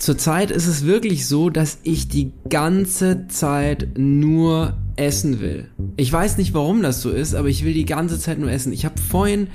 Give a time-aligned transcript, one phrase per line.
[0.00, 5.68] zurzeit ist es wirklich so, dass ich die ganze Zeit nur essen will.
[5.96, 8.72] Ich weiß nicht, warum das so ist, aber ich will die ganze Zeit nur essen.
[8.72, 9.48] Ich habe vorhin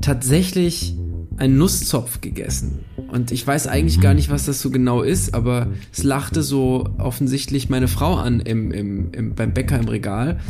[0.00, 0.96] tatsächlich
[1.38, 2.80] einen Nusszopf gegessen.
[3.08, 6.88] Und ich weiß eigentlich gar nicht, was das so genau ist, aber es lachte so
[6.98, 10.40] offensichtlich meine Frau an im, im, im, beim Bäcker im Regal.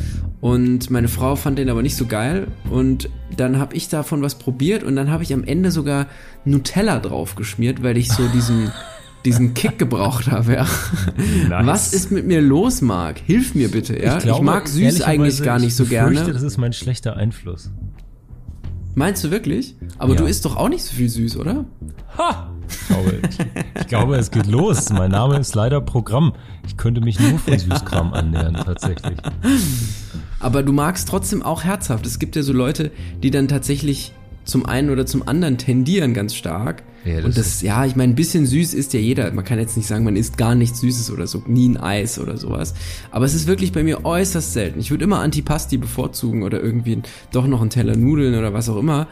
[0.40, 2.46] Und meine Frau fand den aber nicht so geil.
[2.70, 6.06] Und dann habe ich davon was probiert und dann habe ich am Ende sogar
[6.44, 8.72] Nutella drauf geschmiert, weil ich so diesen
[9.26, 10.54] diesen Kick gebraucht habe.
[10.54, 10.66] Ja.
[11.48, 11.66] Nice.
[11.66, 13.18] Was ist mit mir los, Marc?
[13.18, 14.00] Hilf mir bitte.
[14.00, 14.16] Ja?
[14.16, 16.12] Ich, glaube, ich mag süß eigentlich gar nicht so ich gerne.
[16.12, 17.70] Ich fürchte, das ist mein schlechter Einfluss.
[18.94, 19.74] Meinst du wirklich?
[19.98, 20.20] Aber ja.
[20.20, 21.66] du isst doch auch nicht so viel süß, oder?
[22.16, 22.50] Ha!
[22.68, 23.20] Ich glaube,
[23.78, 24.90] ich glaube, es geht los.
[24.90, 26.32] Mein Name ist leider Programm.
[26.66, 29.18] Ich könnte mich nur von Süßkram annähern, tatsächlich.
[30.40, 32.06] Aber du magst trotzdem auch herzhaft.
[32.06, 32.90] Es gibt ja so Leute,
[33.22, 34.14] die dann tatsächlich
[34.46, 36.82] zum einen oder zum anderen tendieren ganz stark.
[37.04, 39.30] Ja, das und das, ja, ich meine, ein bisschen süß ist ja jeder.
[39.32, 42.18] Man kann jetzt nicht sagen, man isst gar nichts Süßes oder so, nie ein Eis
[42.18, 42.74] oder sowas.
[43.10, 44.80] Aber es ist wirklich bei mir äußerst selten.
[44.80, 48.78] Ich würde immer Antipasti bevorzugen oder irgendwie doch noch einen Teller Nudeln oder was auch
[48.78, 49.08] immer.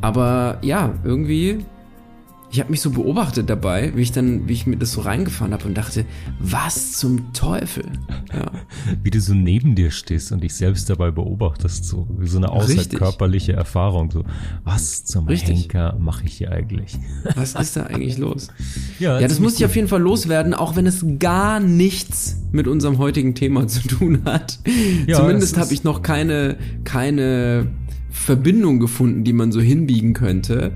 [0.00, 1.64] Aber ja, irgendwie
[2.54, 5.52] ich habe mich so beobachtet dabei, wie ich dann, wie ich mir das so reingefahren
[5.52, 6.04] habe und dachte,
[6.38, 7.84] was zum Teufel?
[8.32, 8.52] Ja.
[9.02, 12.50] Wie du so neben dir stehst und dich selbst dabei beobachtest, so wie so eine
[12.50, 13.54] außerkörperliche.
[13.54, 14.10] Erfahrung.
[14.12, 14.24] So,
[14.62, 15.62] was zum Richtig.
[15.62, 16.96] Henker mache ich hier eigentlich?
[17.34, 18.48] Was ist da eigentlich los?
[19.00, 22.68] Ja, ja das muss ich auf jeden Fall loswerden, auch wenn es gar nichts mit
[22.68, 24.60] unserem heutigen Thema zu tun hat.
[25.06, 27.66] Ja, Zumindest habe ich noch keine, keine
[28.10, 30.72] Verbindung gefunden, die man so hinbiegen könnte.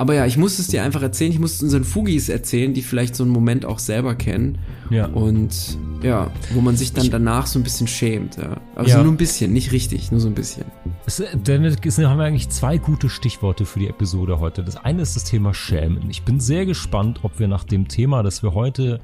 [0.00, 1.30] Aber ja, ich muss es dir einfach erzählen.
[1.30, 4.56] Ich muss es unseren Fugis erzählen, die vielleicht so einen Moment auch selber kennen.
[4.88, 5.08] Ja.
[5.08, 8.38] Und ja, wo man sich dann danach so ein bisschen schämt.
[8.38, 8.62] Ja.
[8.74, 9.02] Also ja.
[9.02, 10.64] nur ein bisschen, nicht richtig, nur so ein bisschen.
[11.04, 14.64] Es, damit haben wir eigentlich zwei gute Stichworte für die Episode heute.
[14.64, 16.08] Das eine ist das Thema Schämen.
[16.08, 19.02] Ich bin sehr gespannt, ob wir nach dem Thema, das wir heute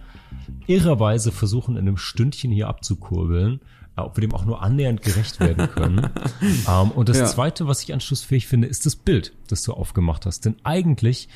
[0.67, 3.61] irrerweise versuchen, in einem Stündchen hier abzukurbeln,
[4.05, 6.11] ob wir dem auch nur annähernd gerecht werden können.
[6.69, 7.27] ähm, und das ja.
[7.27, 10.45] Zweite, was ich anschlussfähig finde, ist das Bild, das du aufgemacht hast.
[10.45, 11.29] Denn eigentlich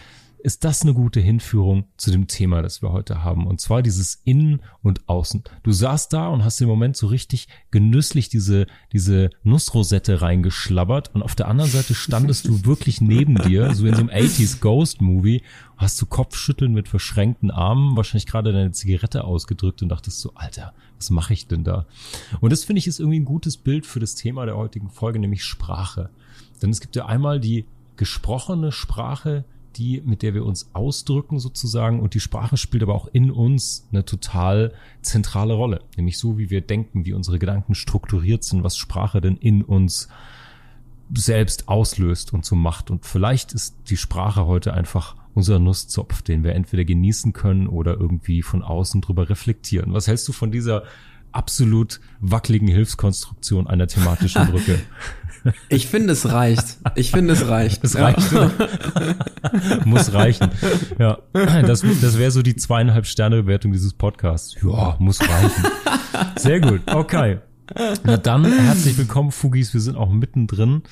[0.43, 3.47] ist das eine gute Hinführung zu dem Thema, das wir heute haben.
[3.47, 5.45] Und zwar dieses Innen und Außen.
[5.63, 11.23] Du saßt da und hast im Moment so richtig genüsslich diese, diese Nussrosette reingeschlabbert und
[11.23, 15.01] auf der anderen Seite standest du wirklich neben dir, so in so einem 80s Ghost
[15.01, 15.43] Movie,
[15.77, 20.73] hast du Kopfschütteln mit verschränkten Armen, wahrscheinlich gerade deine Zigarette ausgedrückt und dachtest so, Alter,
[21.01, 21.87] was mache ich denn da?
[22.41, 25.19] Und das finde ich ist irgendwie ein gutes Bild für das Thema der heutigen Folge,
[25.19, 26.11] nämlich Sprache.
[26.63, 27.65] Denn es gibt ja einmal die
[27.97, 29.45] gesprochene Sprache,
[29.77, 33.87] die, mit der wir uns ausdrücken sozusagen und die Sprache spielt aber auch in uns
[33.93, 35.81] eine total zentrale Rolle.
[35.97, 40.09] Nämlich so, wie wir denken, wie unsere Gedanken strukturiert sind, was Sprache denn in uns
[41.15, 42.91] selbst auslöst und so macht.
[42.91, 47.99] Und vielleicht ist die Sprache heute einfach unser Nusszopf, den wir entweder genießen können oder
[47.99, 49.93] irgendwie von außen drüber reflektieren.
[49.93, 50.85] Was hältst du von dieser
[51.33, 54.81] absolut wackeligen Hilfskonstruktion einer thematischen Brücke?
[55.69, 56.79] Ich finde, es reicht.
[56.97, 57.83] Ich finde, es reicht.
[57.83, 58.31] Es reicht.
[58.33, 58.51] Ja.
[59.87, 60.51] muss reichen.
[60.99, 64.57] Ja, das, das wäre so die zweieinhalb Sterne Bewertung dieses Podcasts.
[64.63, 65.65] Ja, muss reichen.
[66.37, 66.83] Sehr gut.
[66.87, 67.39] Okay.
[68.05, 69.73] Na dann herzlich willkommen, Fugis.
[69.73, 70.83] Wir sind auch mittendrin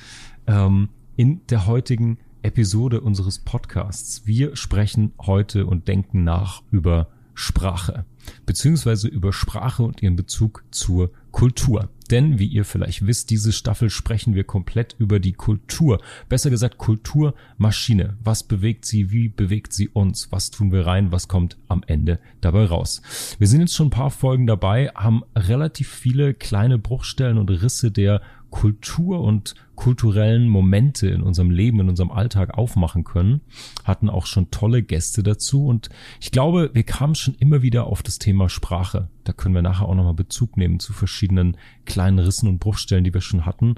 [0.47, 4.25] ähm, in der heutigen Episode unseres Podcasts.
[4.25, 8.05] Wir sprechen heute und denken nach über Sprache,
[8.45, 11.89] beziehungsweise über Sprache und ihren Bezug zur Kultur.
[12.11, 16.01] Denn, wie ihr vielleicht wisst, diese Staffel sprechen wir komplett über die Kultur.
[16.27, 18.17] Besser gesagt, Kulturmaschine.
[18.23, 19.11] Was bewegt sie?
[19.11, 20.31] Wie bewegt sie uns?
[20.31, 21.11] Was tun wir rein?
[21.11, 23.01] Was kommt am Ende dabei raus?
[23.37, 27.91] Wir sind jetzt schon ein paar Folgen dabei, haben relativ viele kleine Bruchstellen und Risse
[27.91, 33.41] der Kultur und kulturellen Momente in unserem Leben, in unserem Alltag aufmachen können.
[33.85, 35.89] Hatten auch schon tolle Gäste dazu und
[36.19, 39.09] ich glaube, wir kamen schon immer wieder auf das Thema Sprache.
[39.23, 43.13] Da können wir nachher auch nochmal Bezug nehmen zu verschiedenen kleinen Rissen und Bruchstellen, die
[43.13, 43.75] wir schon hatten.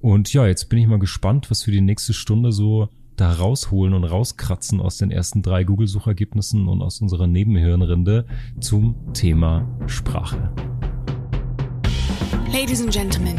[0.00, 3.94] Und ja, jetzt bin ich mal gespannt, was wir die nächste Stunde so da rausholen
[3.94, 8.26] und rauskratzen aus den ersten drei Google-Suchergebnissen und aus unserer Nebenhirnrinde
[8.60, 10.52] zum Thema Sprache.
[12.52, 13.38] Ladies and Gentlemen,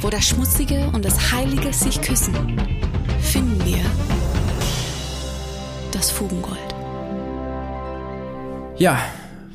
[0.00, 2.34] wo das Schmutzige und das Heilige sich küssen,
[3.20, 3.78] finden wir
[5.92, 6.58] das Fugengold.
[8.78, 8.98] Ja,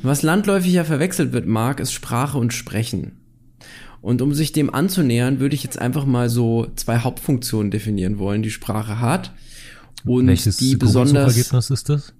[0.02, 3.16] Was landläufig ja verwechselt wird, Marc, ist Sprache und Sprechen.
[4.00, 8.42] Und um sich dem anzunähern, würde ich jetzt einfach mal so zwei Hauptfunktionen definieren wollen,
[8.42, 9.32] die Sprache hat.
[10.04, 11.36] Und Welches die besonders.
[11.36, 12.12] Ergebnis ist das?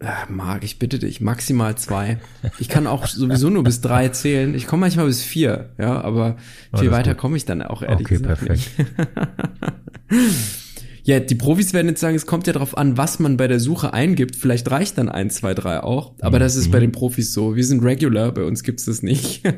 [0.00, 2.18] Ach, Marc, ich bitte dich, maximal zwei.
[2.58, 4.54] Ich kann auch sowieso nur bis drei zählen.
[4.54, 6.36] Ich komme manchmal bis vier, ja, aber
[6.76, 8.70] viel weiter komme ich dann auch ehrlich okay, gesagt perfekt.
[11.04, 13.60] ja, die Profis werden jetzt sagen, es kommt ja darauf an, was man bei der
[13.60, 14.36] Suche eingibt.
[14.36, 16.14] Vielleicht reicht dann eins, zwei, drei auch.
[16.20, 16.42] Aber mhm.
[16.42, 16.82] das ist bei mhm.
[16.82, 17.56] den Profis so.
[17.56, 19.44] Wir sind regular, bei uns gibt's das nicht.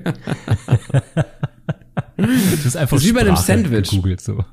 [2.17, 3.91] das ist einfach das ist wie bei einem Sandwich.
[3.91, 4.45] Gegoogelt, so.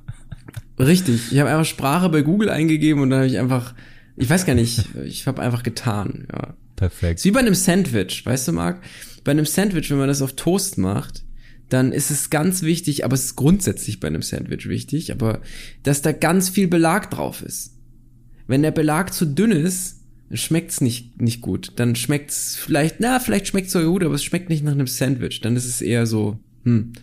[0.80, 1.32] Richtig.
[1.32, 3.74] Ich habe einfach Sprache bei Google eingegeben und dann habe ich einfach,
[4.16, 6.28] ich weiß gar nicht, ich habe einfach getan.
[6.32, 6.56] Ja.
[6.76, 7.20] Perfekt.
[7.20, 8.82] ist wie bei einem Sandwich, weißt du, Marc?
[9.24, 11.24] Bei einem Sandwich, wenn man das auf Toast macht,
[11.70, 15.42] dann ist es ganz wichtig, aber es ist grundsätzlich bei einem Sandwich wichtig, aber
[15.84, 17.78] dass da ganz viel Belag drauf ist.
[18.48, 20.02] Wenn der Belag zu dünn ist,
[20.32, 21.72] schmeckt's nicht nicht gut.
[21.78, 25.42] Dann schmeckt's vielleicht, na, vielleicht schmeckt's sogar gut, aber es schmeckt nicht nach einem Sandwich.
[25.42, 26.94] Dann ist es eher so, hm,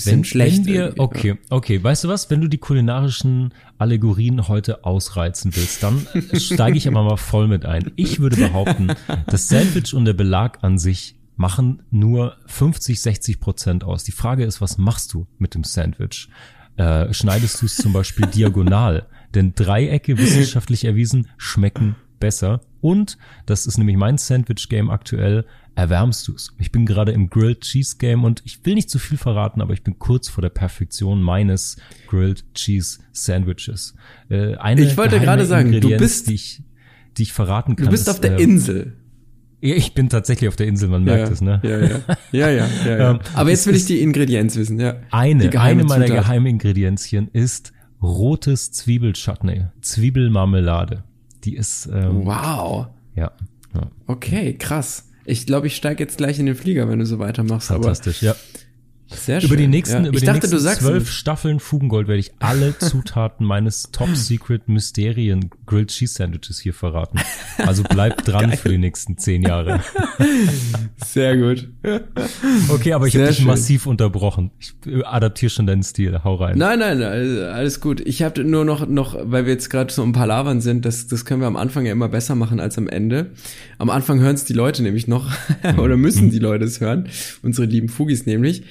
[0.00, 0.66] bisschen wenn, schlecht.
[0.66, 2.30] Wenn wir, okay, okay, weißt du was?
[2.30, 7.64] Wenn du die kulinarischen Allegorien heute ausreizen willst, dann steige ich aber mal voll mit
[7.64, 7.92] ein.
[7.96, 8.92] Ich würde behaupten,
[9.26, 14.04] das Sandwich und der Belag an sich machen nur 50, 60 Prozent aus.
[14.04, 16.28] Die Frage ist, was machst du mit dem Sandwich?
[16.76, 19.06] Äh, schneidest du es zum Beispiel diagonal?
[19.34, 22.60] Denn Dreiecke wissenschaftlich erwiesen schmecken besser.
[22.80, 26.52] Und, das ist nämlich mein Sandwich-Game aktuell, erwärmst du es.
[26.58, 29.72] Ich bin gerade im Grilled Cheese Game und ich will nicht zu viel verraten, aber
[29.72, 31.76] ich bin kurz vor der Perfektion meines
[32.08, 33.94] Grilled Cheese Sandwiches.
[34.28, 36.62] Äh, eine ich wollte gerade sagen, du bist, die ich,
[37.16, 37.86] die ich verraten kann.
[37.86, 38.96] Du bist ist, auf der äh, Insel.
[39.62, 41.60] Ich bin tatsächlich auf der Insel, man merkt ja, es, ne?
[41.62, 41.86] Ja, ja,
[42.32, 42.68] ja, ja.
[42.86, 43.10] ja, ja.
[43.10, 44.96] Ähm, aber jetzt will ich die Ingredienz wissen, ja.
[45.10, 46.24] Eine, eine meiner Zutat.
[46.24, 47.72] Geheimingredienzien ist
[48.02, 51.04] rotes Zwiebelchutney, Zwiebelmarmelade.
[51.44, 52.86] Die ist ähm, wow.
[53.14, 53.32] Ja,
[53.74, 53.90] ja.
[54.06, 55.09] Okay, krass.
[55.24, 57.68] Ich glaube, ich steige jetzt gleich in den Flieger, wenn du so weitermachst.
[57.68, 58.36] Fantastisch, aber ja.
[59.14, 59.48] Sehr schön.
[59.48, 60.08] Über die nächsten, ja.
[60.08, 61.10] über ich die dachte, nächsten zwölf.
[61.10, 67.20] Staffeln Fugengold werde ich alle Zutaten meines Top Secret Mysterien Grilled Cheese Sandwiches hier verraten.
[67.58, 69.80] Also bleibt dran für die nächsten zehn Jahre.
[71.04, 71.68] Sehr gut.
[72.68, 73.46] Okay, aber ich habe dich schön.
[73.46, 74.50] massiv unterbrochen.
[74.58, 74.74] Ich
[75.04, 76.20] adaptiere schon deinen Stil.
[76.24, 76.58] Hau rein.
[76.58, 78.00] Nein, nein, alles gut.
[78.00, 81.24] Ich habe nur noch, noch, weil wir jetzt gerade so im Palavern sind, das, das
[81.24, 83.30] können wir am Anfang ja immer besser machen als am Ende.
[83.78, 85.30] Am Anfang hören es die Leute nämlich noch,
[85.78, 87.08] oder müssen die Leute es hören,
[87.42, 88.62] unsere lieben Fugis nämlich.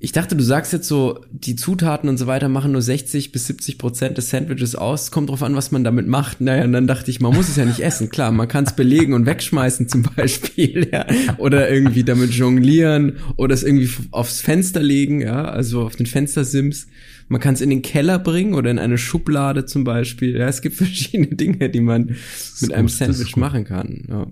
[0.00, 3.48] Ich dachte, du sagst jetzt so, die Zutaten und so weiter machen nur 60 bis
[3.48, 5.10] 70 Prozent des Sandwiches aus.
[5.10, 6.40] Kommt drauf an, was man damit macht.
[6.40, 8.08] Naja, und dann dachte ich, man muss es ja nicht essen.
[8.08, 11.04] Klar, man kann es belegen und wegschmeißen zum Beispiel, ja.
[11.38, 16.86] Oder irgendwie damit jonglieren oder es irgendwie aufs Fenster legen, ja, also auf den Fenstersims.
[17.26, 20.38] Man kann es in den Keller bringen oder in eine Schublade zum Beispiel.
[20.38, 22.14] Ja, es gibt verschiedene Dinge, die man
[22.60, 24.04] mit einem Sandwich machen kann.
[24.08, 24.26] Ja.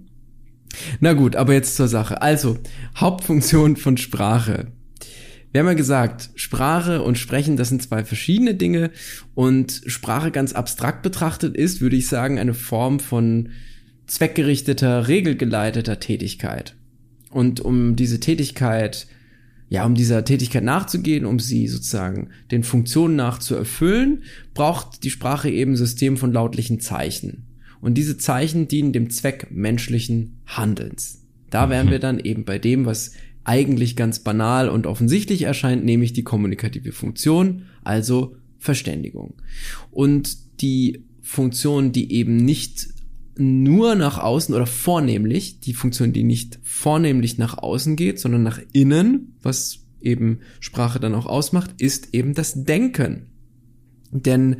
[1.00, 2.22] Na gut, aber jetzt zur Sache.
[2.22, 2.58] Also,
[2.96, 4.68] Hauptfunktion von Sprache
[5.52, 8.90] wir haben ja gesagt, Sprache und Sprechen, das sind zwei verschiedene Dinge
[9.34, 13.50] und Sprache ganz abstrakt betrachtet ist, würde ich sagen, eine Form von
[14.06, 16.76] zweckgerichteter, regelgeleiteter Tätigkeit.
[17.30, 19.06] Und um diese Tätigkeit,
[19.68, 24.22] ja, um dieser Tätigkeit nachzugehen, um sie sozusagen den Funktionen nach zu erfüllen,
[24.54, 27.46] braucht die Sprache eben ein System von lautlichen Zeichen.
[27.80, 31.22] Und diese Zeichen dienen dem Zweck menschlichen Handelns.
[31.50, 31.90] Da wären mhm.
[31.90, 33.12] wir dann eben bei dem, was
[33.46, 39.34] eigentlich ganz banal und offensichtlich erscheint, nämlich die kommunikative Funktion, also Verständigung.
[39.92, 42.88] Und die Funktion, die eben nicht
[43.36, 48.58] nur nach außen oder vornehmlich, die Funktion, die nicht vornehmlich nach außen geht, sondern nach
[48.72, 53.26] innen, was eben Sprache dann auch ausmacht, ist eben das Denken.
[54.10, 54.56] Denn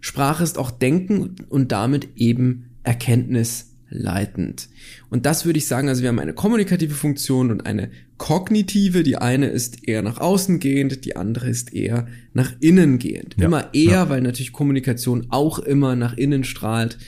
[0.00, 4.68] Sprache ist auch Denken und damit eben Erkenntnis leitend.
[5.10, 7.90] Und das würde ich sagen, also wir haben eine kommunikative Funktion und eine
[8.22, 9.02] kognitive.
[9.02, 13.34] Die eine ist eher nach außen gehend, die andere ist eher nach innen gehend.
[13.36, 13.46] Ja.
[13.46, 14.08] Immer eher, ja.
[14.08, 16.98] weil natürlich Kommunikation auch immer nach innen strahlt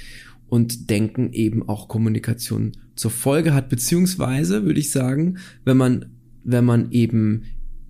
[0.48, 6.06] und Denken eben auch Kommunikation zur Folge hat, beziehungsweise würde ich sagen, wenn man,
[6.42, 7.44] wenn man eben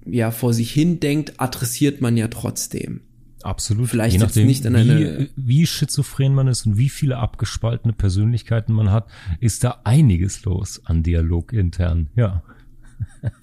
[0.04, 3.00] ja vor sich hin denkt, adressiert man ja trotzdem.
[3.42, 3.88] Absolut.
[3.88, 7.94] Vielleicht Je nachdem, nicht an eine wie, wie schizophren man ist und wie viele abgespaltene
[7.94, 9.08] Persönlichkeiten man hat,
[9.40, 12.08] ist da einiges los an Dialog intern.
[12.16, 12.42] Ja.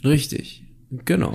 [0.03, 0.63] Richtig.
[1.05, 1.33] Genau.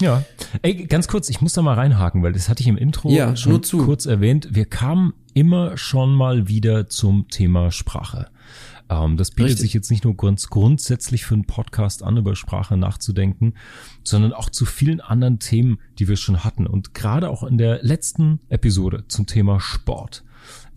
[0.00, 0.24] Ja.
[0.62, 3.36] Ey, ganz kurz, ich muss da mal reinhaken, weil das hatte ich im Intro ja,
[3.36, 4.48] schon kurz erwähnt.
[4.52, 8.30] Wir kamen immer schon mal wieder zum Thema Sprache.
[8.88, 9.62] Ähm, das bietet Richtig.
[9.62, 13.54] sich jetzt nicht nur ganz grundsätzlich für einen Podcast an, über Sprache nachzudenken,
[14.02, 16.66] sondern auch zu vielen anderen Themen, die wir schon hatten.
[16.66, 20.24] Und gerade auch in der letzten Episode zum Thema Sport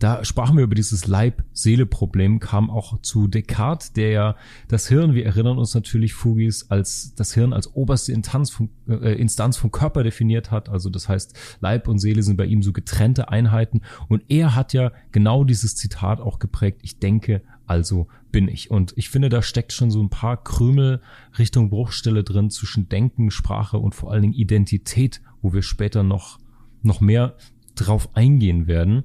[0.04, 4.36] Da sprachen wir über dieses Leib-Seele-Problem, kam auch zu Descartes, der ja
[4.68, 9.14] das Hirn, wir erinnern uns natürlich, Fugis, als das Hirn als oberste Instanz vom, äh,
[9.14, 10.68] Instanz vom Körper definiert hat.
[10.68, 13.80] Also das heißt, Leib und Seele sind bei ihm so getrennte Einheiten.
[14.08, 18.70] Und er hat ja genau dieses Zitat auch geprägt, ich denke, also bin ich.
[18.70, 21.00] Und ich finde, da steckt schon so ein paar Krümel
[21.38, 26.40] Richtung Bruchstelle drin zwischen Denken, Sprache und vor allen Dingen Identität, wo wir später noch,
[26.82, 27.38] noch mehr
[27.74, 29.04] drauf eingehen werden.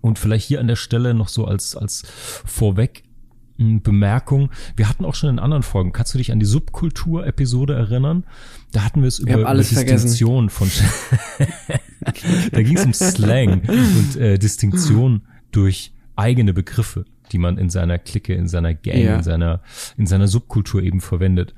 [0.00, 2.02] Und vielleicht hier an der Stelle noch so als, als
[2.44, 3.04] vorweg
[3.60, 4.50] hm, Bemerkung.
[4.76, 8.24] Wir hatten auch schon in anderen Folgen, kannst du dich an die Subkultur-Episode erinnern?
[8.72, 10.70] Da hatten wir es über, über Distinktion von
[12.52, 17.98] Da ging es um Slang und äh, Distinktion durch eigene Begriffe, die man in seiner
[17.98, 19.16] Clique, in seiner Gang, ja.
[19.16, 19.60] in seiner,
[19.96, 21.54] in seiner Subkultur eben verwendet.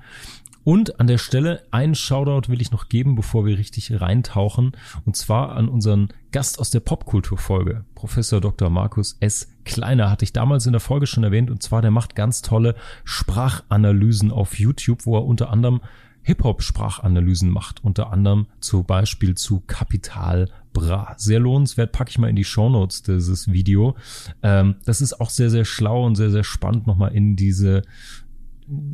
[0.65, 4.73] Und an der Stelle einen Shoutout will ich noch geben, bevor wir richtig reintauchen.
[5.05, 8.71] Und zwar an unseren Gast aus der Popkulturfolge, Professor Dr.
[8.71, 9.49] Markus S.
[9.65, 11.51] Kleiner, hatte ich damals in der Folge schon erwähnt.
[11.51, 15.81] Und zwar, der macht ganz tolle Sprachanalysen auf YouTube, wo er unter anderem
[16.23, 21.15] Hip-Hop-Sprachanalysen macht, unter anderem zum Beispiel zu Kapital Bra.
[21.19, 23.97] Sehr lohnenswert, packe ich mal in die Shownotes dieses Video.
[24.43, 27.83] Ähm, das ist auch sehr, sehr schlau und sehr, sehr spannend, nochmal in diese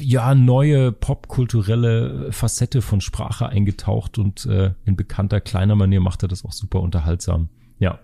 [0.00, 6.28] ja, neue popkulturelle Facette von Sprache eingetaucht und äh, in bekannter kleiner Manier macht er
[6.28, 7.48] das auch super unterhaltsam.
[7.78, 8.00] Ja.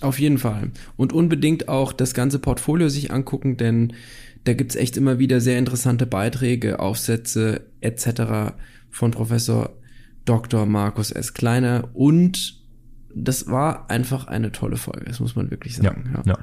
[0.00, 0.70] Auf jeden Fall.
[0.96, 3.94] Und unbedingt auch das ganze Portfolio sich angucken, denn
[4.44, 8.54] da gibt's echt immer wieder sehr interessante Beiträge, Aufsätze etc.
[8.90, 9.70] von Professor
[10.24, 10.66] Dr.
[10.66, 11.34] Markus S.
[11.34, 12.62] Kleiner und
[13.14, 16.12] das war einfach eine tolle Folge, das muss man wirklich sagen.
[16.14, 16.22] ja.
[16.32, 16.38] ja.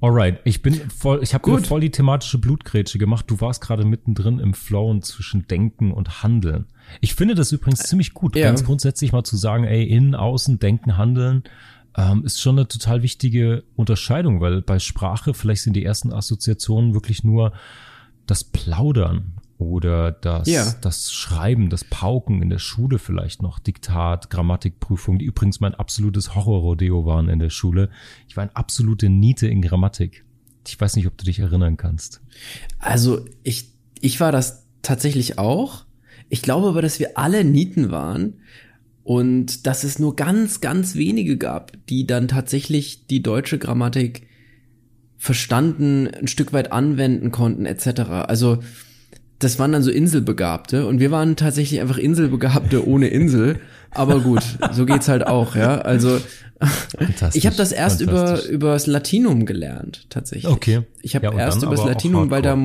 [0.00, 3.24] Alright, ich bin voll, ich habe voll die thematische Blutgrätsche gemacht.
[3.28, 6.66] Du warst gerade mittendrin im Flow zwischen Denken und Handeln.
[7.00, 8.44] Ich finde das übrigens ziemlich gut, ja.
[8.44, 11.42] ganz grundsätzlich mal zu sagen, ey, innen, außen, denken, handeln,
[11.96, 16.94] ähm, ist schon eine total wichtige Unterscheidung, weil bei Sprache vielleicht sind die ersten Assoziationen
[16.94, 17.52] wirklich nur
[18.26, 20.72] das Plaudern oder das, ja.
[20.80, 26.34] das Schreiben, das Pauken in der Schule vielleicht noch, Diktat, Grammatikprüfung, die übrigens mein absolutes
[26.34, 27.90] Horrorrodeo waren in der Schule.
[28.28, 30.24] Ich war eine absolute Niete in Grammatik.
[30.66, 32.20] Ich weiß nicht, ob du dich erinnern kannst.
[32.78, 35.84] Also ich, ich war das tatsächlich auch.
[36.28, 38.34] Ich glaube aber, dass wir alle Nieten waren
[39.02, 44.28] und dass es nur ganz, ganz wenige gab, die dann tatsächlich die deutsche Grammatik
[45.16, 48.00] verstanden, ein Stück weit anwenden konnten, etc.
[48.28, 48.58] Also
[49.38, 53.60] das waren dann so Inselbegabte und wir waren tatsächlich einfach Inselbegabte ohne Insel.
[53.90, 54.42] Aber gut,
[54.72, 55.78] so geht's halt auch, ja.
[55.78, 56.20] Also
[57.32, 60.52] ich habe das erst über übers Latinum gelernt, tatsächlich.
[60.52, 60.82] Okay.
[61.02, 62.58] Ich habe ja, erst übers Latinum, weil da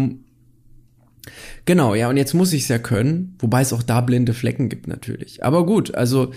[1.66, 4.68] Genau, ja, und jetzt muss ich es ja können, wobei es auch da blinde Flecken
[4.68, 5.46] gibt natürlich.
[5.46, 6.34] Aber gut, also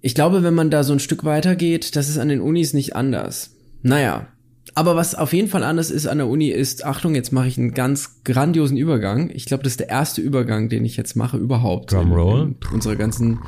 [0.00, 2.72] ich glaube, wenn man da so ein Stück weiter geht, das ist an den Unis
[2.72, 3.56] nicht anders.
[3.82, 4.28] Naja,
[4.76, 7.56] aber was auf jeden Fall anders ist an der Uni ist, Achtung, jetzt mache ich
[7.56, 9.30] einen ganz grandiosen Übergang.
[9.32, 11.92] Ich glaube, das ist der erste Übergang, den ich jetzt mache überhaupt.
[11.92, 12.42] Drumroll.
[12.42, 13.40] In, in unserer ganzen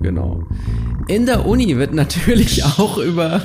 [0.00, 0.42] Genau.
[1.06, 3.42] In der Uni wird natürlich auch über,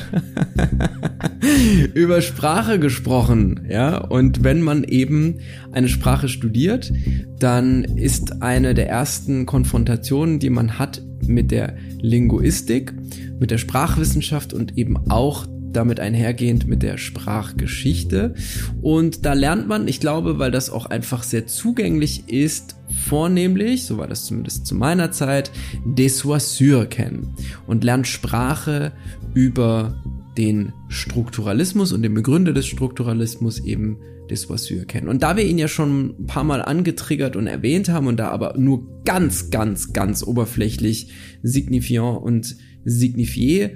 [1.94, 3.98] über Sprache gesprochen, ja.
[3.98, 5.40] Und wenn man eben
[5.74, 6.92] eine Sprache studiert,
[7.38, 12.94] dann ist eine der ersten Konfrontationen, die man hat mit der Linguistik,
[13.42, 18.34] mit der Sprachwissenschaft und eben auch damit einhergehend mit der Sprachgeschichte.
[18.82, 23.98] Und da lernt man, ich glaube, weil das auch einfach sehr zugänglich ist, vornehmlich, so
[23.98, 25.52] war das zumindest zu meiner Zeit,
[25.86, 27.36] des Saussure kennen
[27.68, 28.92] und lernt Sprache
[29.34, 30.02] über
[30.38, 33.98] den Strukturalismus und den Begründer des Strukturalismus eben
[34.30, 35.10] des Saussure kennen.
[35.10, 38.30] Und da wir ihn ja schon ein paar Mal angetriggert und erwähnt haben und da
[38.30, 41.12] aber nur ganz, ganz, ganz oberflächlich
[41.42, 43.72] signifiant und signifié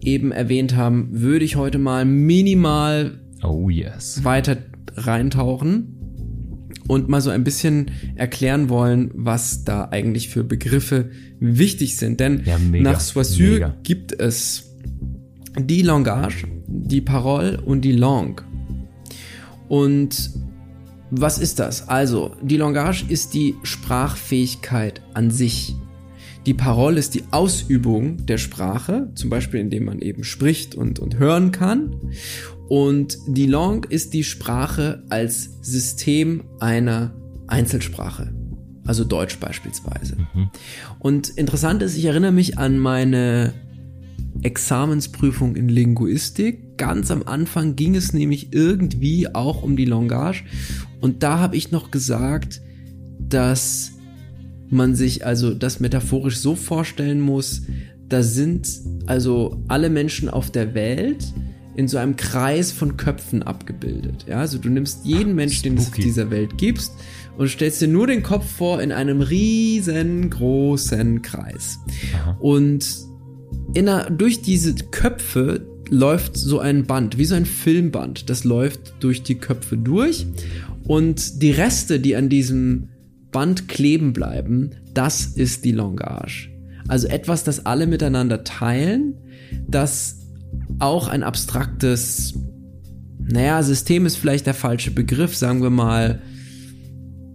[0.00, 4.24] eben erwähnt haben, würde ich heute mal minimal oh yes.
[4.24, 4.58] weiter
[4.94, 6.02] reintauchen
[6.88, 12.20] und mal so ein bisschen erklären wollen, was da eigentlich für Begriffe wichtig sind.
[12.20, 14.76] Denn ja, nach Saussure gibt es
[15.58, 18.44] die Langage, die Parole und die Langue.
[19.68, 20.30] Und
[21.10, 21.88] was ist das?
[21.88, 25.74] Also, die Langage ist die Sprachfähigkeit an sich.
[26.46, 31.18] Die Parole ist die Ausübung der Sprache, zum Beispiel indem man eben spricht und, und
[31.18, 31.96] hören kann.
[32.68, 37.14] Und die Langue ist die Sprache als System einer
[37.46, 38.34] Einzelsprache.
[38.84, 40.16] Also Deutsch beispielsweise.
[40.16, 40.50] Mhm.
[40.98, 43.52] Und interessant ist, ich erinnere mich an meine
[44.42, 46.76] Examensprüfung in Linguistik.
[46.76, 50.42] Ganz am Anfang ging es nämlich irgendwie auch um die Langage.
[51.00, 52.60] Und da habe ich noch gesagt,
[53.20, 53.91] dass
[54.72, 57.62] man sich also das metaphorisch so vorstellen muss,
[58.08, 58.68] da sind
[59.06, 61.24] also alle Menschen auf der Welt
[61.74, 64.26] in so einem Kreis von Köpfen abgebildet.
[64.28, 66.92] Ja, also du nimmst jeden Menschen, den es auf dieser Welt gibst,
[67.38, 71.78] und stellst dir nur den Kopf vor in einem riesengroßen Kreis.
[72.14, 72.36] Aha.
[72.40, 72.86] Und
[73.74, 78.28] in einer, durch diese Köpfe läuft so ein Band, wie so ein Filmband.
[78.28, 80.26] Das läuft durch die Köpfe durch.
[80.84, 82.88] Und die Reste, die an diesem
[83.32, 86.48] Band kleben bleiben, das ist die Langage.
[86.88, 89.14] Also etwas, das alle miteinander teilen,
[89.66, 90.18] das
[90.78, 92.34] auch ein abstraktes,
[93.18, 96.20] naja, System ist vielleicht der falsche Begriff, sagen wir mal,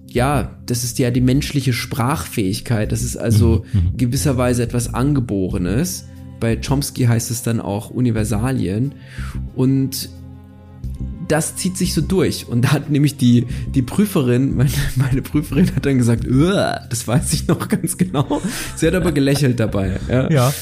[0.08, 2.92] ja, das ist ja die menschliche Sprachfähigkeit.
[2.92, 3.80] Das ist also mhm.
[3.80, 3.98] mhm.
[3.98, 6.06] gewisserweise etwas Angeborenes.
[6.40, 8.94] Bei Chomsky heißt es dann auch Universalien.
[9.56, 10.10] Und
[11.28, 12.48] das zieht sich so durch.
[12.48, 17.34] Und da hat nämlich die, die Prüferin, meine, meine Prüferin hat dann gesagt, das weiß
[17.34, 18.42] ich noch ganz genau.
[18.76, 20.00] Sie hat aber gelächelt dabei.
[20.10, 20.32] Ja.
[20.32, 20.54] ja.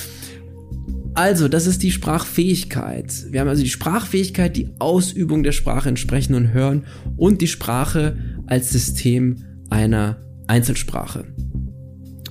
[1.13, 3.31] Also, das ist die Sprachfähigkeit.
[3.31, 7.47] Wir haben also die Sprachfähigkeit, die Ausübung der Sprache in Sprechen und Hören und die
[7.47, 8.17] Sprache
[8.47, 9.37] als System
[9.69, 10.17] einer
[10.47, 11.25] Einzelsprache.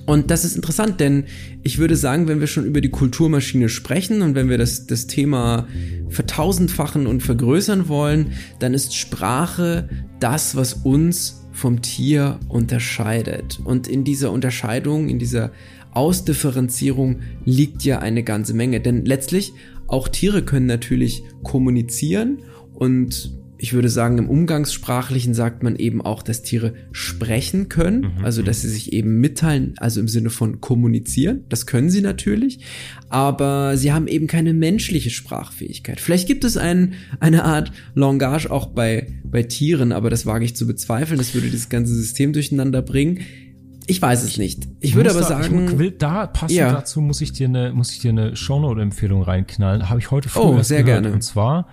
[0.05, 1.25] Und das ist interessant, denn
[1.63, 5.07] ich würde sagen, wenn wir schon über die Kulturmaschine sprechen und wenn wir das, das
[5.07, 5.67] Thema
[6.09, 13.59] vertausendfachen und vergrößern wollen, dann ist Sprache das, was uns vom Tier unterscheidet.
[13.63, 15.51] Und in dieser Unterscheidung, in dieser
[15.91, 18.81] Ausdifferenzierung liegt ja eine ganze Menge.
[18.81, 19.53] Denn letztlich,
[19.87, 22.39] auch Tiere können natürlich kommunizieren
[22.73, 28.25] und ich würde sagen, im Umgangssprachlichen sagt man eben auch, dass Tiere sprechen können, mhm.
[28.25, 31.45] also dass sie sich eben mitteilen, also im Sinne von kommunizieren.
[31.49, 32.59] Das können sie natürlich,
[33.09, 35.99] aber sie haben eben keine menschliche Sprachfähigkeit.
[35.99, 40.55] Vielleicht gibt es ein, eine Art Langage auch bei, bei Tieren, aber das wage ich
[40.55, 41.17] zu bezweifeln.
[41.17, 43.21] Das würde das ganze System durcheinander bringen.
[43.87, 44.65] Ich weiß es nicht.
[44.79, 46.71] Ich, ich würde aber da, sagen, ich will da passend ja.
[46.71, 49.89] dazu muss ich dir eine muss ich dir eine Shownote-Empfehlung reinknallen.
[49.89, 51.03] Habe ich heute früh oh, sehr gehört.
[51.03, 51.13] gerne.
[51.13, 51.67] Und zwar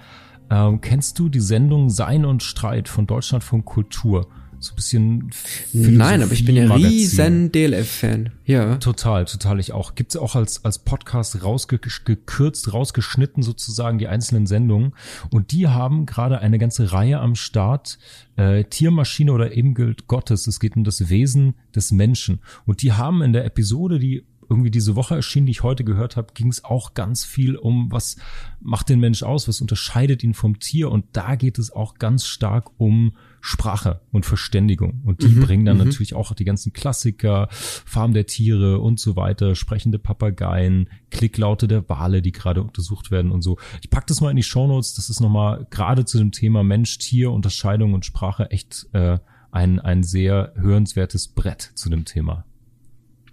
[0.53, 4.29] ähm, kennst du die Sendung Sein und Streit von Deutschlandfunk Kultur?
[4.63, 5.31] so ein bisschen
[5.73, 8.31] Nein, aber ich bin ja riesen DLF-Fan.
[8.45, 8.77] Ja.
[8.77, 9.59] Total, total.
[9.59, 9.95] Ich auch.
[9.95, 14.95] Gibt's auch als, als Podcast rausgekürzt, rausgeschnitten sozusagen die einzelnen Sendungen.
[15.31, 17.99] Und die haben gerade eine ganze Reihe am Start.
[18.37, 20.47] Äh, Tiermaschine oder Ebenbild Gottes.
[20.47, 22.41] Es geht um das Wesen des Menschen.
[22.65, 26.17] Und die haben in der Episode, die irgendwie diese Woche erschienen, die ich heute gehört
[26.17, 28.17] habe, ging es auch ganz viel um, was
[28.61, 30.91] macht den Mensch aus, was unterscheidet ihn vom Tier.
[30.91, 35.01] Und da geht es auch ganz stark um Sprache und Verständigung.
[35.05, 35.85] Und die mhm, bringen dann mhm.
[35.85, 41.89] natürlich auch die ganzen Klassiker, Farm der Tiere und so weiter, sprechende Papageien, Klicklaute der
[41.89, 43.59] Wale, die gerade untersucht werden und so.
[43.81, 44.95] Ich pack das mal in die Shownotes.
[44.95, 49.19] Das ist nochmal gerade zu dem Thema Mensch, Tier, Unterscheidung und Sprache echt äh,
[49.51, 52.45] ein, ein sehr hörenswertes Brett zu dem Thema.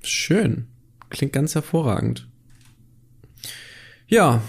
[0.01, 0.67] Schön.
[1.09, 2.27] Klingt ganz hervorragend.
[4.07, 4.41] Ja,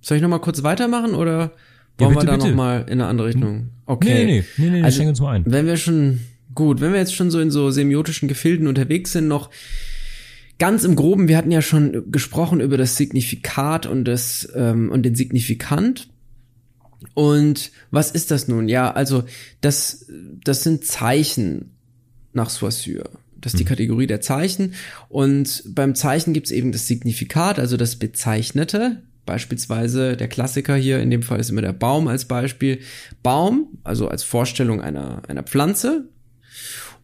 [0.00, 1.52] soll ich noch mal kurz weitermachen oder
[1.98, 2.48] wollen ja, bitte, wir da bitte.
[2.48, 3.70] noch mal in eine andere Richtung?
[3.86, 4.24] Okay.
[4.24, 5.44] Nee, nee, nee, nee, also, uns mal ein.
[5.46, 6.20] Wenn wir schon,
[6.54, 9.50] gut, wenn wir jetzt schon so in so semiotischen Gefilden unterwegs sind, noch
[10.58, 15.02] ganz im Groben, wir hatten ja schon gesprochen über das Signifikat und das ähm, und
[15.02, 16.08] den Signifikant.
[17.14, 18.68] Und was ist das nun?
[18.68, 19.24] Ja, also
[19.60, 20.06] das,
[20.44, 21.72] das sind Zeichen
[22.32, 23.10] nach Saussure.
[23.46, 23.68] Das ist die mhm.
[23.68, 24.74] Kategorie der Zeichen.
[25.08, 29.04] Und beim Zeichen gibt es eben das Signifikat, also das Bezeichnete.
[29.24, 32.80] Beispielsweise der Klassiker hier, in dem Fall ist immer der Baum als Beispiel.
[33.22, 36.08] Baum, also als Vorstellung einer, einer Pflanze.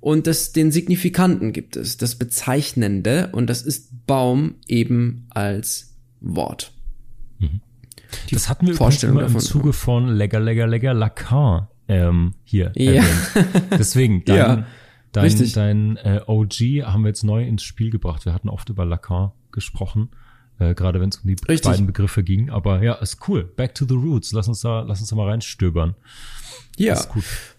[0.01, 6.73] Und das, den Signifikanten gibt es, das Bezeichnende, und das ist Baum eben als Wort.
[7.39, 7.61] Mhm.
[8.33, 12.95] Das hatten wir Vorstellung immer im Zuge von Lecker, Lecker, Lecker, Lacan ähm, hier ja.
[12.95, 13.71] erwähnt.
[13.79, 14.67] Deswegen, dein, ja,
[15.13, 18.25] dein, dein äh, OG haben wir jetzt neu ins Spiel gebracht.
[18.25, 20.09] Wir hatten oft über Lacan gesprochen
[20.63, 21.63] äh, gerade wenn es um die Richtig.
[21.63, 22.51] beiden Begriffe ging.
[22.51, 23.45] Aber ja, ist cool.
[23.45, 24.33] Back to the roots.
[24.33, 25.95] Lass uns da, lass uns da mal reinstöbern.
[26.79, 26.99] Ja.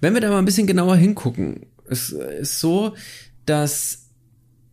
[0.02, 2.96] Wenn wir da mal ein bisschen genauer hingucken, es ist so,
[3.46, 4.10] dass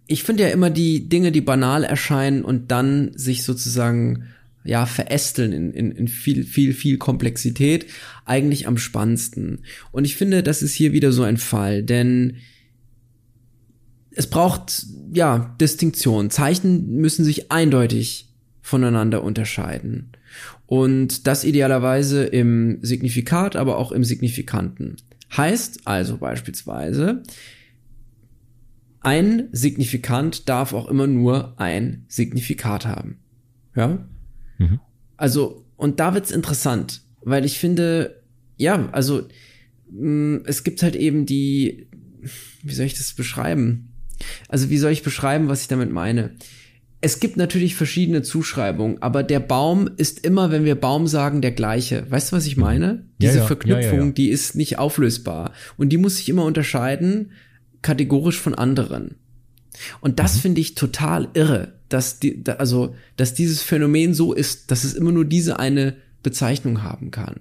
[0.06, 4.24] ich finde ja immer die Dinge, die banal erscheinen und dann sich sozusagen
[4.64, 7.86] ja, verästeln in, in, in viel, viel, viel Komplexität,
[8.24, 9.64] eigentlich am spannendsten.
[9.90, 12.36] Und ich finde, das ist hier wieder so ein Fall, denn
[14.20, 16.28] es braucht ja Distinktion.
[16.28, 18.28] Zeichen müssen sich eindeutig
[18.61, 20.12] voneinander unterscheiden.
[20.66, 24.96] Und das idealerweise im Signifikat, aber auch im Signifikanten.
[25.35, 27.22] Heißt also beispielsweise,
[29.00, 33.20] ein Signifikant darf auch immer nur ein Signifikat haben.
[33.74, 34.06] Ja?
[34.59, 34.80] Mhm.
[35.16, 38.22] Also, und da wird's interessant, weil ich finde,
[38.59, 39.28] ja, also,
[39.90, 41.88] mh, mm, es gibt halt eben die,
[42.62, 43.89] wie soll ich das beschreiben?
[44.48, 46.35] Also wie soll ich beschreiben, was ich damit meine?
[47.02, 51.52] es gibt natürlich verschiedene Zuschreibungen, aber der Baum ist immer, wenn wir Baum sagen, der
[51.52, 52.04] gleiche.
[52.11, 53.06] Weißt du, was ich meine?
[53.20, 55.52] Diese ja, Verknüpfung, ja, ja, die ist nicht auflösbar.
[55.78, 57.33] Und die muss sich immer unterscheiden,
[57.80, 59.16] kategorisch von anderen.
[60.02, 60.40] Und das Mhm.
[60.40, 65.12] finde ich total irre, dass die, also, dass dieses Phänomen so ist, dass es immer
[65.12, 67.40] nur diese eine Bezeichnung haben kann.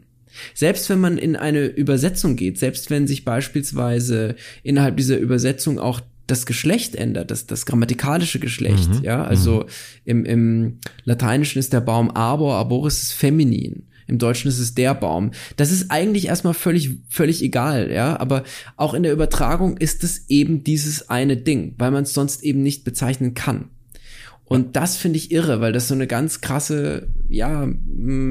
[0.54, 6.00] Selbst wenn man in eine Übersetzung geht, selbst wenn sich beispielsweise innerhalb dieser Übersetzung auch
[6.32, 9.04] das Geschlecht ändert, das, das grammatikalische Geschlecht, Mhm.
[9.04, 9.65] ja, also
[10.06, 13.84] im, im Lateinischen ist der Baum arbor, arboris ist feminin.
[14.08, 15.32] Im Deutschen ist es der Baum.
[15.56, 18.20] Das ist eigentlich erstmal völlig, völlig egal, ja.
[18.20, 18.44] Aber
[18.76, 22.63] auch in der Übertragung ist es eben dieses eine Ding, weil man es sonst eben
[22.63, 23.70] nicht bezeichnen kann.
[24.50, 27.68] Und das finde ich irre, weil das so eine ganz krasse, ja,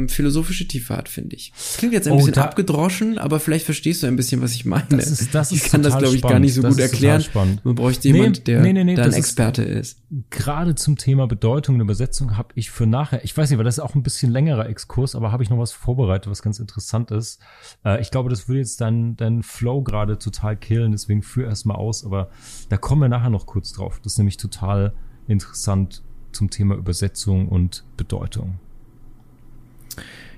[0.09, 1.53] philosophische Tiefe hat, finde ich.
[1.57, 4.53] Das klingt jetzt ein Oh, bisschen da- abgedroschen, aber vielleicht verstehst du ein bisschen, was
[4.55, 4.85] ich meine.
[4.91, 6.45] Das ist- das ich ist kann das, glaube ich, gar spannend.
[6.47, 7.25] nicht so Das gut erklären.
[7.63, 9.99] Man bräuchte Nee, jemand, der nee, nee, da ein das ist- Experte ist.
[10.31, 13.77] gerade zum Thema Bedeutung und Übersetzung habe ich für nachher, ich weiß nicht, weil das
[13.79, 17.11] ist auch ein bisschen längerer Exkurs, aber habe ich noch was vorbereitet, was ganz interessant
[17.13, 17.41] ist.
[17.85, 21.77] Äh, ich glaube, das würde jetzt deinen deinen Flow gerade total killen, deswegen führ erstmal
[21.77, 22.31] aus, aber
[22.71, 24.01] da kommen wir nachher noch kurz drauf.
[24.03, 24.95] Das ist nämlich total
[25.29, 26.03] interessant
[26.39, 28.55] zum Thema Übersetzung und Bedeutung.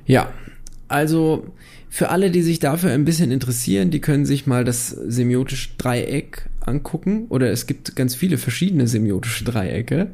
[0.07, 0.33] Ja,
[0.89, 1.47] also
[1.91, 6.49] für alle, die sich dafür ein bisschen interessieren, die können sich mal das semiotische Dreieck
[6.61, 7.27] angucken.
[7.29, 10.11] Oder es gibt ganz viele verschiedene semiotische Dreiecke.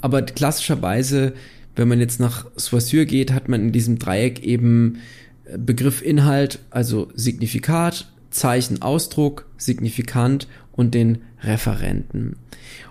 [0.00, 1.32] Aber klassischerweise,
[1.76, 4.98] wenn man jetzt nach Saussure geht, hat man in diesem Dreieck eben
[5.46, 12.36] äh, Begriff Inhalt, also Signifikat, Zeichen Ausdruck, Signifikant und den Referenten.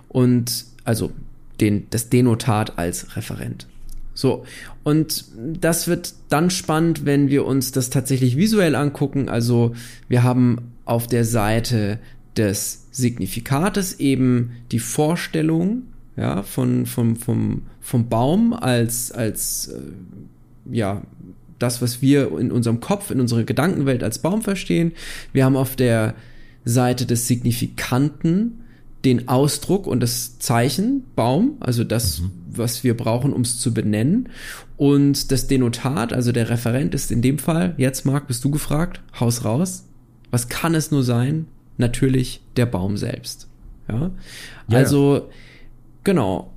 [0.08, 1.12] Und also
[1.62, 3.68] den, das Denotat als Referent.
[4.14, 4.44] So,
[4.82, 9.28] und das wird dann spannend, wenn wir uns das tatsächlich visuell angucken.
[9.28, 9.74] Also
[10.08, 11.98] wir haben auf der Seite
[12.36, 15.84] des Signifikates eben die Vorstellung
[16.16, 19.80] ja, von, vom, vom, vom Baum als, als äh,
[20.70, 21.02] ja,
[21.58, 24.92] das, was wir in unserem Kopf, in unserer Gedankenwelt als Baum verstehen.
[25.32, 26.14] Wir haben auf der
[26.64, 28.61] Seite des Signifikanten
[29.04, 34.28] den Ausdruck und das Zeichen Baum, also das, was wir brauchen, um es zu benennen.
[34.76, 39.00] Und das Denotat, also der Referent ist in dem Fall, jetzt Marc, bist du gefragt,
[39.18, 39.84] Haus raus.
[40.30, 41.46] Was kann es nur sein?
[41.78, 43.48] Natürlich der Baum selbst.
[43.88, 44.10] Ja.
[44.68, 44.78] Ja.
[44.78, 45.30] Also,
[46.04, 46.52] genau.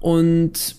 [0.00, 0.76] Und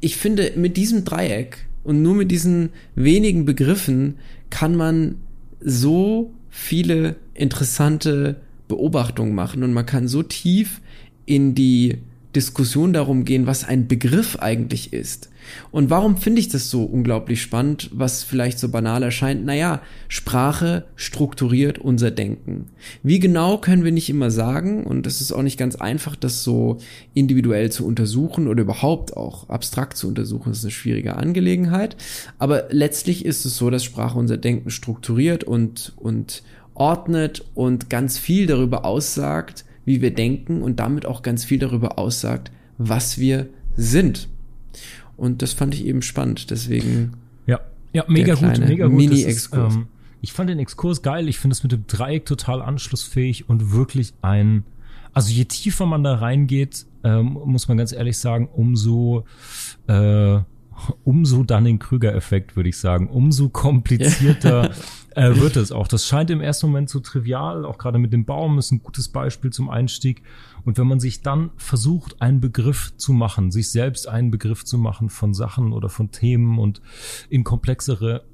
[0.00, 4.16] ich finde, mit diesem Dreieck und nur mit diesen wenigen Begriffen
[4.50, 5.16] kann man
[5.60, 8.36] so viele interessante
[8.68, 10.80] Beobachtungen machen und man kann so tief
[11.24, 11.98] in die
[12.36, 15.30] Diskussion darum gehen, was ein Begriff eigentlich ist.
[15.70, 19.46] Und warum finde ich das so unglaublich spannend, was vielleicht so banal erscheint?
[19.46, 22.66] Naja, Sprache strukturiert unser Denken.
[23.02, 26.44] Wie genau können wir nicht immer sagen, und es ist auch nicht ganz einfach, das
[26.44, 26.76] so
[27.14, 31.96] individuell zu untersuchen oder überhaupt auch abstrakt zu untersuchen, das ist eine schwierige Angelegenheit.
[32.38, 36.42] Aber letztlich ist es so, dass Sprache unser Denken strukturiert und, und
[36.76, 41.98] ordnet und ganz viel darüber aussagt, wie wir denken und damit auch ganz viel darüber
[41.98, 44.28] aussagt, was wir sind.
[45.16, 46.50] Und das fand ich eben spannend.
[46.50, 47.14] Deswegen,
[47.46, 47.60] Ja,
[47.92, 48.96] ja, mega gut, mega gut.
[48.96, 49.74] Mini-Exkurs.
[49.74, 49.86] ähm,
[50.20, 51.28] ich fand den Exkurs geil.
[51.28, 54.64] Ich finde es mit dem Dreieck total anschlussfähig und wirklich ein,
[55.12, 59.24] also je tiefer man da reingeht, ähm, muss man ganz ehrlich sagen, umso,
[59.86, 60.38] äh,
[61.04, 63.08] umso dann den Krüger-Effekt, würde ich sagen.
[63.08, 64.72] Umso komplizierter
[65.16, 65.88] äh, wird es auch.
[65.88, 69.08] Das scheint im ersten Moment so trivial, auch gerade mit dem Baum ist ein gutes
[69.08, 70.22] Beispiel zum Einstieg.
[70.64, 74.78] Und wenn man sich dann versucht, einen Begriff zu machen, sich selbst einen Begriff zu
[74.78, 76.82] machen von Sachen oder von Themen und
[77.30, 78.24] in komplexere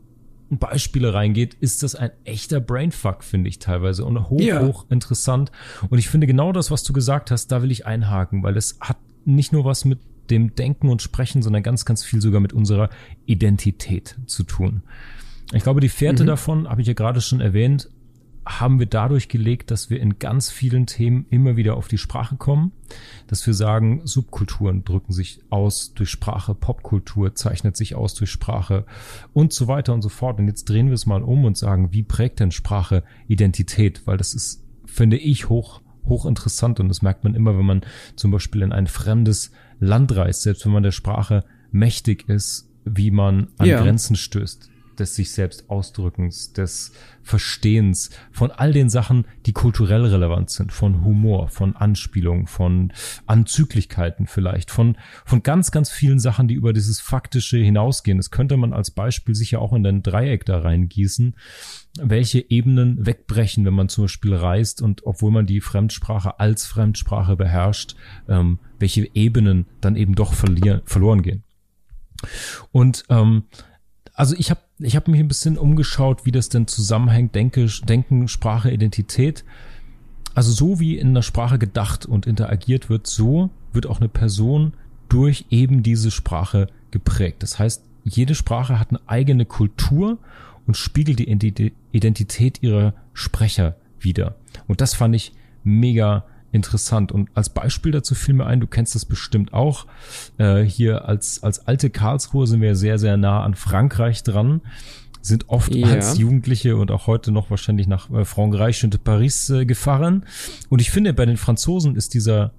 [0.51, 4.67] Beispiele reingeht, ist das ein echter Brainfuck, finde ich teilweise und hoch, Ja.
[4.67, 5.53] hoch interessant.
[5.89, 8.77] Und ich finde genau das, was du gesagt hast, da will ich einhaken, weil es
[8.81, 12.53] hat nicht nur was mit dem Denken und Sprechen, sondern ganz, ganz viel sogar mit
[12.53, 12.91] unserer
[13.27, 14.83] Identität zu tun.
[15.53, 17.89] Ich glaube, die Fährte davon, habe ich ja gerade schon erwähnt,
[18.45, 22.37] haben wir dadurch gelegt, dass wir in ganz vielen Themen immer wieder auf die Sprache
[22.37, 22.73] kommen,
[23.29, 28.85] dass wir sagen, Subkulturen drücken sich aus durch Sprache, Popkultur zeichnet sich aus durch Sprache
[29.33, 30.41] und so weiter und so fort.
[30.41, 34.03] Und jetzt drehen wir es mal um und sagen, wie prägt denn Sprache Identität?
[34.07, 37.83] Weil das ist, finde ich, hoch, hoch interessant und das merkt man immer, wenn man
[38.17, 43.13] zum Beispiel in ein fremdes Land reist, selbst wenn man der Sprache mächtig ist, wie
[43.13, 43.81] man an Ja.
[43.81, 44.72] Grenzen stößt.
[44.99, 51.05] Des sich selbst Ausdrückens, des Verstehens, von all den Sachen, die kulturell relevant sind, von
[51.05, 52.93] Humor, von Anspielungen, von
[53.27, 58.19] Anzüglichkeiten vielleicht, von, von ganz, ganz vielen Sachen, die über dieses Faktische hinausgehen.
[58.19, 61.37] Das könnte man als Beispiel sicher auch in den Dreieck da reingießen,
[62.01, 67.37] welche Ebenen wegbrechen, wenn man zum Beispiel reist und obwohl man die Fremdsprache als Fremdsprache
[67.37, 67.97] beherrscht,
[68.29, 71.45] ähm, welche Ebenen dann eben doch verlieren, verloren gehen.
[72.71, 73.45] Und ähm,
[74.15, 78.29] also ich habe ich hab mich ein bisschen umgeschaut, wie das denn zusammenhängt, Denke, Denken,
[78.29, 79.45] Sprache, Identität.
[80.35, 84.75] Also so wie in einer Sprache gedacht und interagiert wird, so wird auch eine Person
[85.09, 87.43] durch eben diese Sprache geprägt.
[87.43, 90.19] Das heißt, jede Sprache hat eine eigene Kultur
[90.67, 91.31] und spiegelt die
[91.93, 94.37] Identität ihrer Sprecher wieder.
[94.67, 95.33] Und das fand ich
[95.65, 97.11] mega interessant.
[97.11, 99.87] Und als Beispiel dazu fiel mir ein, du kennst das bestimmt auch.
[100.39, 104.61] Äh, hier als, als alte Karlsruhe sind wir sehr, sehr nah an Frankreich dran
[105.25, 105.87] sind oft ja.
[105.87, 110.25] als Jugendliche und auch heute noch wahrscheinlich nach äh, Frankreich und Paris äh, gefahren.
[110.69, 112.51] Und ich finde, bei den Franzosen ist dieser,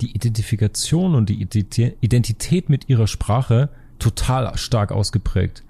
[0.00, 5.62] die Identifikation und die Identität mit ihrer Sprache total stark ausgeprägt.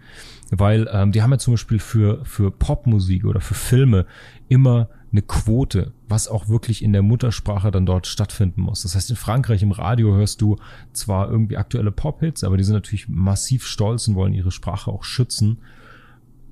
[0.50, 4.06] Weil ähm, die haben ja zum Beispiel für, für Popmusik oder für Filme
[4.48, 8.82] immer eine Quote, was auch wirklich in der Muttersprache dann dort stattfinden muss.
[8.82, 10.56] Das heißt, in Frankreich im Radio hörst du
[10.92, 15.04] zwar irgendwie aktuelle Pop-Hits, aber die sind natürlich massiv stolz und wollen ihre Sprache auch
[15.04, 15.58] schützen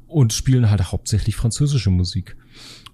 [0.07, 2.37] und spielen halt hauptsächlich französische Musik.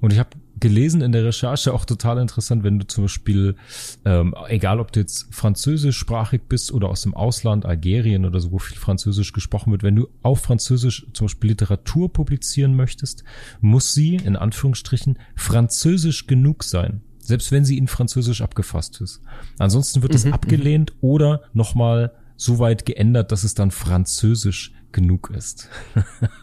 [0.01, 3.57] Und ich habe gelesen in der Recherche auch total interessant, wenn du zum Beispiel,
[4.05, 8.59] ähm, egal ob du jetzt französischsprachig bist oder aus dem Ausland, Algerien oder so, wo
[8.59, 13.25] viel Französisch gesprochen wird, wenn du auf Französisch zum Beispiel Literatur publizieren möchtest,
[13.61, 17.03] muss sie, in Anführungsstrichen, französisch genug sein.
[17.19, 19.23] Selbst wenn sie in Französisch abgefasst ist.
[19.59, 20.99] Ansonsten wird es mhm, abgelehnt mhm.
[21.01, 25.69] oder nochmal so weit geändert, dass es dann französisch genug ist.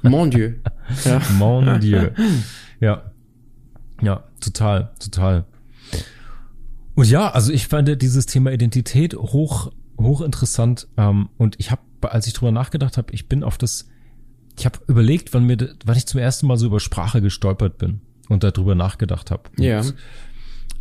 [0.01, 0.55] Mon Dieu.
[1.05, 1.21] Ja.
[1.37, 2.09] Mon Dieu.
[2.81, 3.10] Ja.
[4.01, 5.45] Ja, total, total.
[6.95, 10.87] Und ja, also ich fand dieses Thema Identität hoch, hoch interessant.
[10.97, 13.89] Ähm, und ich habe, als ich drüber nachgedacht habe, ich bin auf das,
[14.57, 18.01] ich habe überlegt, wann mir, wann ich zum ersten Mal so über Sprache gestolpert bin
[18.29, 19.43] und darüber nachgedacht habe.
[19.57, 19.81] Ja.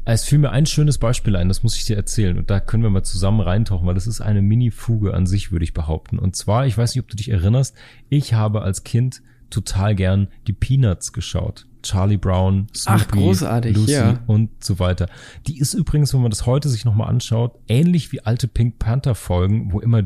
[0.07, 2.39] Es fiel mir ein schönes Beispiel ein, das muss ich dir erzählen.
[2.39, 5.65] Und da können wir mal zusammen reintauchen, weil das ist eine Mini-Fuge an sich, würde
[5.65, 6.19] ich behaupten.
[6.19, 7.77] Und zwar, ich weiß nicht, ob du dich erinnerst,
[8.09, 11.67] ich habe als Kind total gern die Peanuts geschaut.
[11.83, 14.23] Charlie Brown, Snoopy, Ach, großartig, Lucy ja.
[14.27, 15.09] und so weiter.
[15.47, 19.15] Die ist übrigens, wenn man das heute sich nochmal anschaut, ähnlich wie alte Pink Panther
[19.15, 20.03] Folgen, wo immer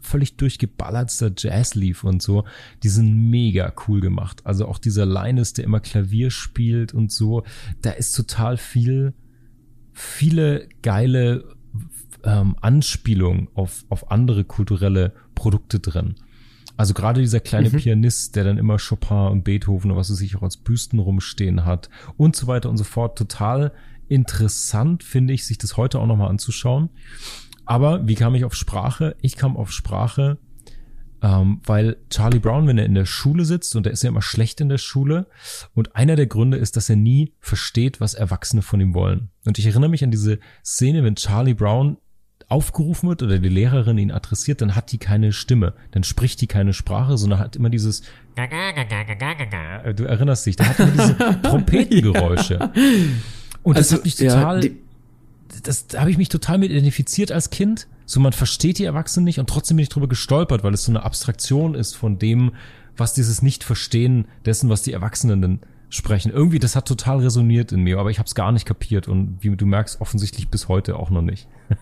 [0.00, 2.44] völlig durchgeballertster Jazz lief und so.
[2.82, 4.42] Die sind mega cool gemacht.
[4.44, 7.44] Also auch dieser Linus, der immer Klavier spielt und so.
[7.82, 9.14] Da ist total viel,
[9.92, 11.44] viele geile
[12.24, 16.16] ähm, Anspielungen auf, auf andere kulturelle Produkte drin.
[16.76, 17.76] Also gerade dieser kleine mhm.
[17.76, 21.64] Pianist, der dann immer Chopin und Beethoven oder was er sich auch als Büsten rumstehen
[21.64, 23.16] hat und so weiter und so fort.
[23.16, 23.72] Total
[24.08, 26.90] interessant, finde ich, sich das heute auch nochmal anzuschauen.
[27.64, 29.16] Aber wie kam ich auf Sprache?
[29.20, 30.38] Ich kam auf Sprache,
[31.22, 34.22] ähm, weil Charlie Brown, wenn er in der Schule sitzt, und er ist ja immer
[34.22, 35.26] schlecht in der Schule,
[35.74, 39.30] und einer der Gründe ist, dass er nie versteht, was Erwachsene von ihm wollen.
[39.44, 41.96] Und ich erinnere mich an diese Szene, wenn Charlie Brown
[42.48, 46.46] aufgerufen wird oder die Lehrerin ihn adressiert, dann hat die keine Stimme, dann spricht die
[46.46, 48.02] keine Sprache, sondern hat immer dieses
[49.92, 52.70] Du erinnerst dich, da hat immer diese Trompetengeräusche.
[53.62, 54.70] Und das also, hat mich total, ja,
[55.64, 57.88] das da habe ich mich total mit identifiziert als Kind.
[58.04, 60.92] So man versteht die Erwachsenen nicht und trotzdem bin ich drüber gestolpert, weil es so
[60.92, 62.52] eine Abstraktion ist von dem,
[62.96, 66.32] was dieses Nicht-Verstehen dessen, was die Erwachsenen denn sprechen.
[66.32, 69.38] Irgendwie, das hat total resoniert in mir, aber ich habe es gar nicht kapiert und
[69.40, 71.46] wie du merkst, offensichtlich bis heute auch noch nicht.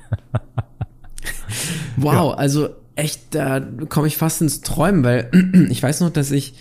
[1.96, 2.34] wow, ja.
[2.34, 5.30] also echt, da komme ich fast ins Träumen, weil
[5.70, 6.54] ich weiß noch, dass ich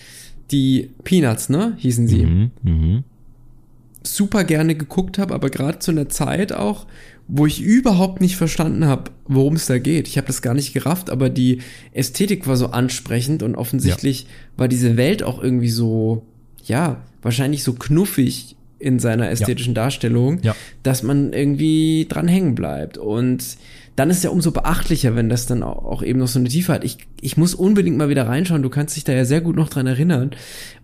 [0.50, 3.02] die Peanuts, ne, hießen sie, mhm, mh.
[4.02, 6.86] super gerne geguckt habe, aber gerade zu einer Zeit auch,
[7.26, 10.08] wo ich überhaupt nicht verstanden habe, worum es da geht.
[10.08, 14.28] Ich habe das gar nicht gerafft, aber die Ästhetik war so ansprechend und offensichtlich ja.
[14.58, 16.26] war diese Welt auch irgendwie so,
[16.64, 19.82] ja, wahrscheinlich so knuffig in seiner ästhetischen ja.
[19.82, 20.54] Darstellung, ja.
[20.82, 22.98] dass man irgendwie dran hängen bleibt.
[22.98, 23.56] Und
[23.96, 26.84] dann ist ja umso beachtlicher, wenn das dann auch eben noch so eine Tiefe hat.
[26.84, 29.68] Ich, ich muss unbedingt mal wieder reinschauen, du kannst dich da ja sehr gut noch
[29.68, 30.32] dran erinnern.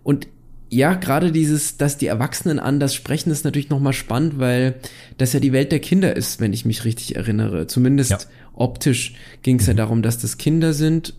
[0.03, 0.27] Und
[0.69, 4.75] ja, gerade dieses, dass die Erwachsenen anders sprechen, ist natürlich nochmal spannend, weil
[5.17, 7.67] das ja die Welt der Kinder ist, wenn ich mich richtig erinnere.
[7.67, 8.19] Zumindest ja.
[8.53, 9.71] optisch ging es mhm.
[9.71, 11.13] ja darum, dass das Kinder sind,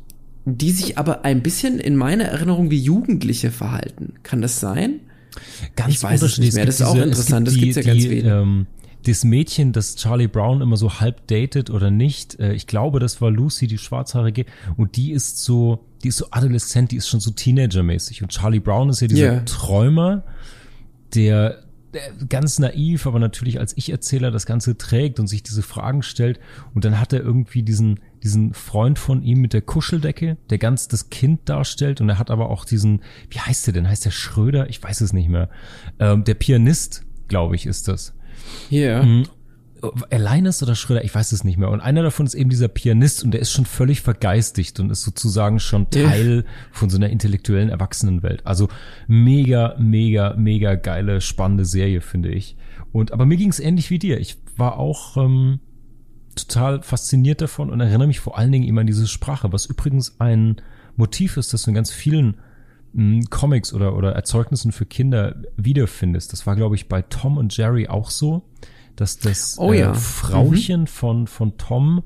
[0.46, 4.14] die sich aber ein bisschen in meiner Erinnerung wie Jugendliche verhalten.
[4.22, 5.00] Kann das sein?
[5.76, 6.66] Ganz ich weiß es nicht mehr.
[6.66, 7.46] Das ist auch interessant.
[7.46, 8.24] Das gibt's ja ganz wenig.
[8.24, 8.66] Ähm,
[9.04, 13.20] das Mädchen, das Charlie Brown immer so halb datet oder nicht, äh, ich glaube, das
[13.20, 17.20] war Lucy, die Schwarzhaarige, und die ist so die ist so adoleszent, die ist schon
[17.20, 18.22] so Teenager-mäßig.
[18.22, 19.44] Und Charlie Brown ist ja dieser Yeah.
[19.44, 20.24] Träumer,
[21.14, 21.62] der
[22.28, 26.40] ganz naiv, aber natürlich als Ich-Erzähler das Ganze trägt und sich diese Fragen stellt.
[26.74, 30.88] Und dann hat er irgendwie diesen, diesen Freund von ihm mit der Kuscheldecke, der ganz
[30.88, 32.00] das Kind darstellt.
[32.00, 33.88] Und er hat aber auch diesen, wie heißt der denn?
[33.88, 34.68] Heißt der Schröder?
[34.70, 35.48] Ich weiß es nicht mehr.
[35.98, 38.14] Ähm, der Pianist, glaube ich, ist das.
[38.70, 39.02] Ja.
[39.02, 39.26] Mhm.
[40.10, 41.70] Linus oder Schröder, ich weiß es nicht mehr.
[41.70, 45.02] Und einer davon ist eben dieser Pianist und der ist schon völlig vergeistigt und ist
[45.02, 45.90] sozusagen schon.
[45.90, 48.46] Teil von so einer intellektuellen Erwachsenenwelt.
[48.46, 48.68] Also
[49.06, 52.56] mega, mega, mega geile, spannende Serie, finde ich.
[52.92, 54.20] Und aber mir ging es ähnlich wie dir.
[54.20, 55.60] Ich war auch ähm,
[56.34, 60.20] total fasziniert davon und erinnere mich vor allen Dingen immer an diese Sprache, was übrigens
[60.20, 60.56] ein
[60.96, 62.36] Motiv ist, das du in ganz vielen
[62.92, 66.32] mh, Comics oder, oder Erzeugnissen für Kinder wiederfindest.
[66.32, 68.42] Das war, glaube ich, bei Tom und Jerry auch so,
[69.02, 69.90] dass das Oh ja.
[69.90, 72.04] äh, Frauchen von, von Tom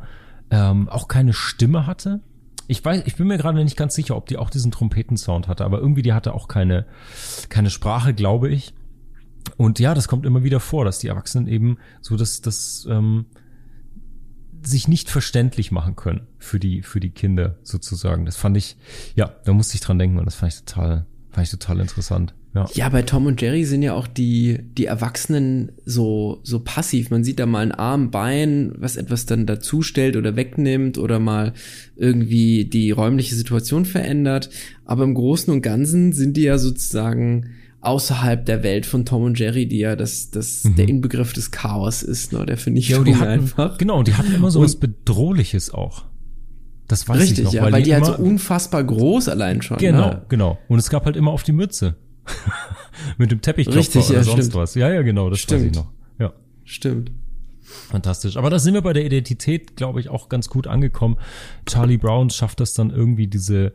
[0.50, 2.20] ähm, auch keine Stimme hatte.
[2.68, 5.64] Ich weiß, ich bin mir gerade nicht ganz sicher, ob die auch diesen Trompetensound hatte,
[5.64, 6.86] aber irgendwie die hatte auch keine,
[7.48, 8.74] keine Sprache, glaube ich.
[9.56, 13.26] Und ja, das kommt immer wieder vor, dass die Erwachsenen eben so das, das ähm,
[14.62, 18.24] sich nicht verständlich machen können für die, für die Kinder sozusagen.
[18.24, 18.76] Das fand ich,
[19.14, 21.06] ja, da musste ich dran denken und das fand ich total,
[21.36, 22.34] fand ich total interessant.
[22.54, 22.66] Ja.
[22.72, 27.10] Ja, bei Tom und Jerry sind ja auch die, die Erwachsenen so, so passiv.
[27.10, 31.52] Man sieht da mal einen Arm, Bein, was etwas dann dazustellt oder wegnimmt oder mal
[31.94, 34.48] irgendwie die räumliche Situation verändert.
[34.86, 37.50] Aber im Großen und Ganzen sind die ja sozusagen
[37.82, 42.02] außerhalb der Welt von Tom und Jerry, die ja das, das, der Inbegriff des Chaos
[42.02, 43.76] ist, ne, der Ja, Vernichtung und die hatten, einfach.
[43.76, 46.06] genau, die hatten immer so was Bedrohliches auch.
[46.88, 49.76] Das weiß ich Richtig, noch, ja, weil, die, halt immer, so unfassbar groß allein schon.
[49.78, 50.22] Genau, Ne?
[50.28, 50.58] genau.
[50.68, 51.96] Und es gab halt immer auf die Mütze.
[53.18, 54.54] Mit dem Teppichklopfer Richtig, oder ja, sonst stimmt.
[54.54, 54.74] was.
[54.74, 55.76] Ja, ja, genau, das weiß ich Stimmt.
[55.76, 55.92] noch.
[56.18, 56.32] Ja.
[56.64, 57.12] Stimmt.
[57.90, 58.36] Fantastisch.
[58.36, 61.16] Aber da sind wir bei der Identität, glaube ich, auch ganz gut angekommen.
[61.66, 63.72] Charlie Brown schafft das dann irgendwie, diese,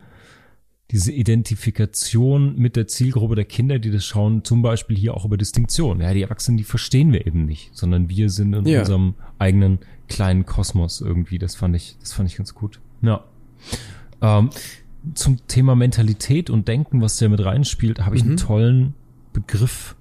[0.90, 5.36] diese Identifikation mit der Zielgruppe der Kinder, die das schauen, zum Beispiel hier auch über
[5.36, 6.00] Distinktion.
[6.00, 8.80] Ja, die Erwachsenen, die verstehen wir eben nicht, sondern wir sind in Ja.
[8.80, 11.38] unserem eigenen kleinen Kosmos irgendwie.
[11.38, 12.80] Das fand ich, das fand ich ganz gut.
[13.02, 13.24] Ja.
[14.20, 14.50] Ähm,
[15.14, 18.94] zum Thema Mentalität und Denken, was der mit reinspielt, habe ich einen tollen
[19.32, 19.96] Begriff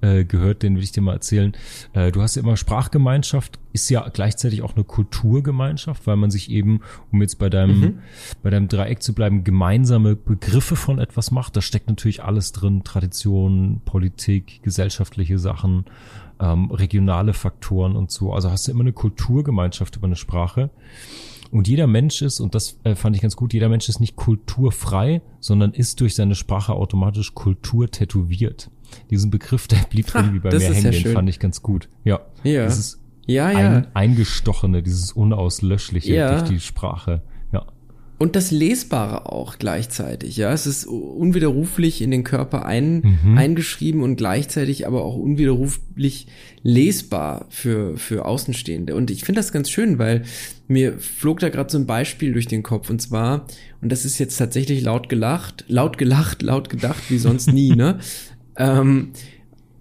[0.00, 1.52] äh, gehört, den will ich dir mal erzählen.
[1.92, 6.50] Äh, du hast ja immer Sprachgemeinschaft, ist ja gleichzeitig auch eine Kulturgemeinschaft, weil man sich
[6.50, 6.80] eben,
[7.12, 7.98] um jetzt bei deinem,
[8.42, 11.56] bei deinem Dreieck zu bleiben, gemeinsame Begriffe von etwas macht.
[11.56, 15.86] Da steckt natürlich alles drin, Tradition, Politik, gesellschaftliche Sachen,
[16.40, 18.32] ähm, regionale Faktoren und so.
[18.32, 20.70] Also hast du immer eine Kulturgemeinschaft über eine Sprache.
[21.50, 24.16] Und jeder Mensch ist, und das äh, fand ich ganz gut, jeder Mensch ist nicht
[24.16, 28.70] kulturfrei, sondern ist durch seine Sprache automatisch Kultur tätowiert.
[29.10, 31.88] Diesen Begriff, der blieb Ha, irgendwie bei mir hängen, ja fand ich ganz gut.
[32.04, 32.20] Ja.
[32.44, 32.66] Ja.
[32.66, 33.58] Dieses Ja, ja.
[33.58, 36.30] ein, eingestochene, dieses unauslöschliche Ja.
[36.38, 37.22] durch die Sprache.
[38.18, 40.50] Und das Lesbare auch gleichzeitig, ja.
[40.52, 43.36] Es ist unwiderruflich in den Körper ein, Mhm.
[43.36, 46.26] eingeschrieben und gleichzeitig aber auch unwiderruflich
[46.62, 48.94] lesbar für, für Außenstehende.
[48.94, 50.22] Und ich finde das ganz schön, weil
[50.66, 53.46] mir flog da gerade so ein Beispiel durch den Kopf und zwar,
[53.82, 57.98] und das ist jetzt tatsächlich laut gelacht, laut gelacht, laut gedacht, wie sonst nie, ne?
[58.58, 59.10] Ähm,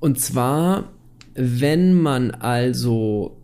[0.02, 0.92] und zwar,
[1.34, 3.38] wenn man also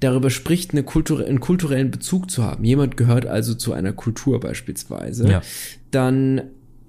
[0.00, 2.64] darüber spricht, eine Kultur einen kulturellen Bezug zu haben.
[2.64, 5.28] Jemand gehört also zu einer Kultur beispielsweise.
[5.28, 5.42] Ja.
[5.90, 6.42] Dann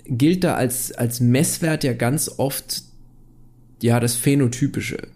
[0.06, 2.84] gilt da als, als Messwert ja ganz oft,
[3.82, 5.08] ja, das Phänotypische.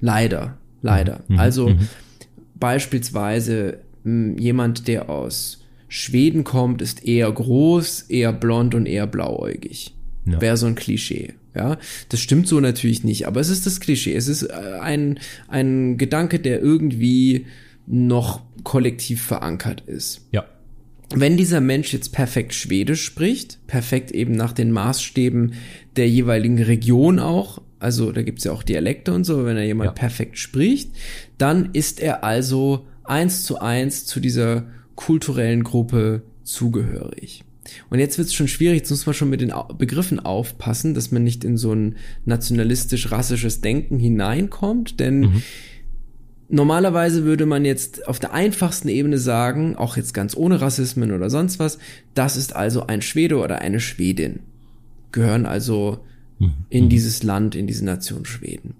[0.00, 1.24] Leider, leider.
[1.28, 1.88] Mhm, Also mhm.
[2.54, 9.94] beispielsweise mh, jemand, der aus Schweden kommt, ist eher groß, eher blond und eher blauäugig.
[10.26, 10.40] Ja.
[10.40, 11.34] Wäre so ein Klischee.
[11.56, 11.78] Ja,
[12.10, 14.14] das stimmt so natürlich nicht, aber es ist das Klischee.
[14.14, 17.46] Es ist äh, ein, ein Gedanke, der irgendwie
[17.86, 20.26] noch kollektiv verankert ist.
[20.32, 20.44] Ja.
[21.14, 25.54] Wenn dieser Mensch jetzt perfekt Schwedisch spricht, perfekt eben nach den Maßstäben
[25.96, 29.64] der jeweiligen Region auch, also da gibt's ja auch Dialekte und so, aber wenn er
[29.64, 29.92] jemand Ja.
[29.92, 30.90] perfekt spricht,
[31.38, 34.66] dann ist er also eins zu eins zu dieser
[34.96, 37.44] kulturellen Gruppe zugehörig.
[37.90, 41.24] Und jetzt wird's schon schwierig, jetzt muss man schon mit den Begriffen aufpassen, dass man
[41.24, 45.42] nicht in so ein nationalistisch-rassisches Denken hineinkommt, denn
[46.48, 51.28] Normalerweise würde man jetzt auf der einfachsten Ebene sagen, auch jetzt ganz ohne Rassismen oder
[51.28, 51.78] sonst was,
[52.14, 54.40] das ist also ein Schwede oder eine Schwedin.
[55.10, 56.04] Gehören also
[56.68, 58.74] in dieses Land, in diese Nation Schweden.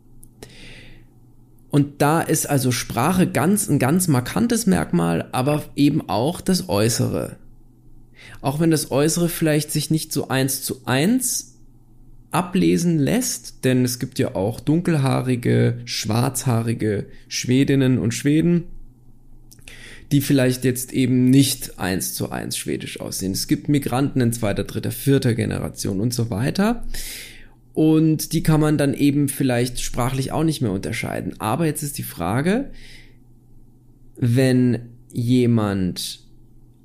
[1.71, 7.37] Und da ist also Sprache ganz, ein ganz markantes Merkmal, aber eben auch das Äußere.
[8.41, 11.57] Auch wenn das Äußere vielleicht sich nicht so eins zu eins
[12.31, 18.65] ablesen lässt, denn es gibt ja auch dunkelhaarige, schwarzhaarige Schwedinnen und Schweden,
[20.13, 23.33] die vielleicht jetzt eben nicht eins zu eins Schwedisch aussehen.
[23.33, 26.85] Es gibt Migranten in zweiter, dritter, vierter Generation und so weiter.
[27.75, 31.35] Und die kann man dann eben vielleicht sprachlich auch nicht mehr unterscheiden.
[31.41, 32.71] Aber jetzt ist die Frage,
[34.17, 34.79] wenn
[35.13, 36.21] jemand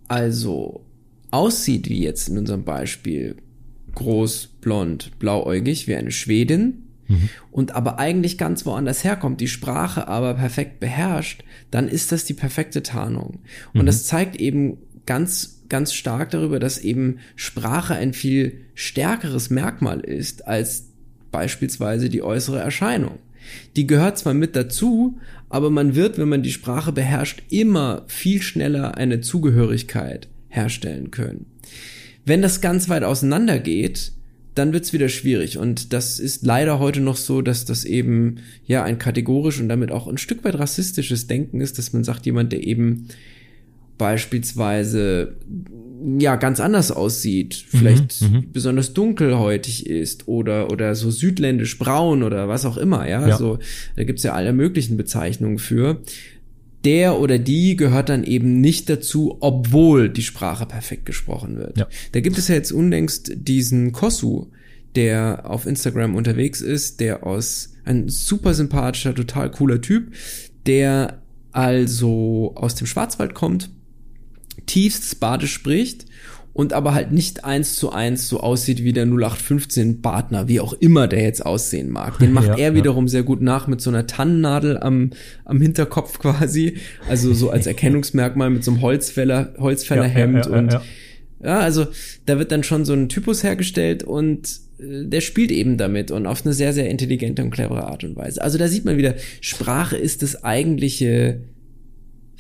[0.08, 0.84] also
[1.32, 3.38] aussieht wie jetzt in unserem Beispiel,
[3.96, 7.30] groß, blond, blauäugig, wie eine Schwedin, mhm.
[7.52, 12.34] und aber eigentlich ganz woanders herkommt, die Sprache aber perfekt beherrscht, dann ist das die
[12.34, 13.40] perfekte Tarnung.
[13.74, 13.86] Und mhm.
[13.86, 20.48] das zeigt eben ganz, ganz stark darüber, dass eben Sprache ein viel stärkeres Merkmal ist
[20.48, 20.90] als
[21.32, 23.20] beispielsweise die äußere Erscheinung.
[23.76, 25.18] Die gehört zwar mit dazu,
[25.50, 31.48] aber man wird, wenn man die Sprache beherrscht, immer viel schneller eine Zugehörigkeit herstellen können.
[32.26, 34.12] Wenn das ganz weit auseinander geht,
[34.54, 35.58] dann wird's wieder schwierig.
[35.58, 39.92] Und das ist leider heute noch so, dass das eben ja ein kategorisch und damit
[39.92, 43.08] auch ein Stück weit rassistisches Denken ist, dass man sagt, jemand, der eben
[43.98, 45.36] beispielsweise
[46.18, 52.24] ja ganz anders aussieht, vielleicht mhm, mhm, besonders dunkelhäutig ist oder oder so südländisch braun
[52.24, 53.38] oder was auch immer, ja, ja.
[53.38, 53.60] so
[53.96, 56.02] da gibt's ja alle möglichen Bezeichnungen für.
[56.84, 61.78] Der oder die gehört dann eben nicht dazu, obwohl die Sprache perfekt gesprochen wird.
[61.78, 61.88] Ja.
[62.12, 64.48] Da gibt es ja jetzt unlängst diesen Kosu,
[64.96, 70.14] der auf Instagram unterwegs ist, der aus ein super sympathischer, total cooler Typ,
[70.66, 71.22] der
[71.52, 73.70] also aus dem Schwarzwald kommt
[74.66, 76.06] tiefstes Badisch spricht
[76.54, 80.74] und aber halt nicht eins zu eins so aussieht wie der 0815 Partner, wie auch
[80.74, 82.20] immer der jetzt aussehen mag.
[82.20, 83.12] Den macht ja, er wiederum ja.
[83.12, 85.12] sehr gut nach mit so einer Tannennadel am,
[85.46, 86.78] am Hinterkopf quasi,
[87.08, 90.80] also so als Erkennungsmerkmal mit so einem Holzfäller, Holzfällerhemd ja, und
[91.44, 91.88] ja, also
[92.26, 96.28] da wird dann schon so ein Typus hergestellt und äh, der spielt eben damit und
[96.28, 98.42] auf eine sehr, sehr intelligente und clevere Art und Weise.
[98.42, 101.42] Also da sieht man wieder, Sprache ist das eigentliche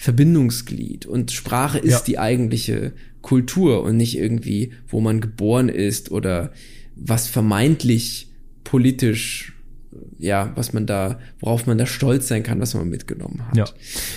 [0.02, 2.02] Verbindungsglied und Sprache ist ja.
[2.08, 6.54] die eigentliche Kultur und nicht irgendwie, wo man geboren ist oder
[6.96, 8.28] was vermeintlich
[8.64, 9.54] politisch
[10.18, 13.58] ja, was man da, worauf man da stolz sein kann, was man mitgenommen hat.
[13.58, 13.66] Ja,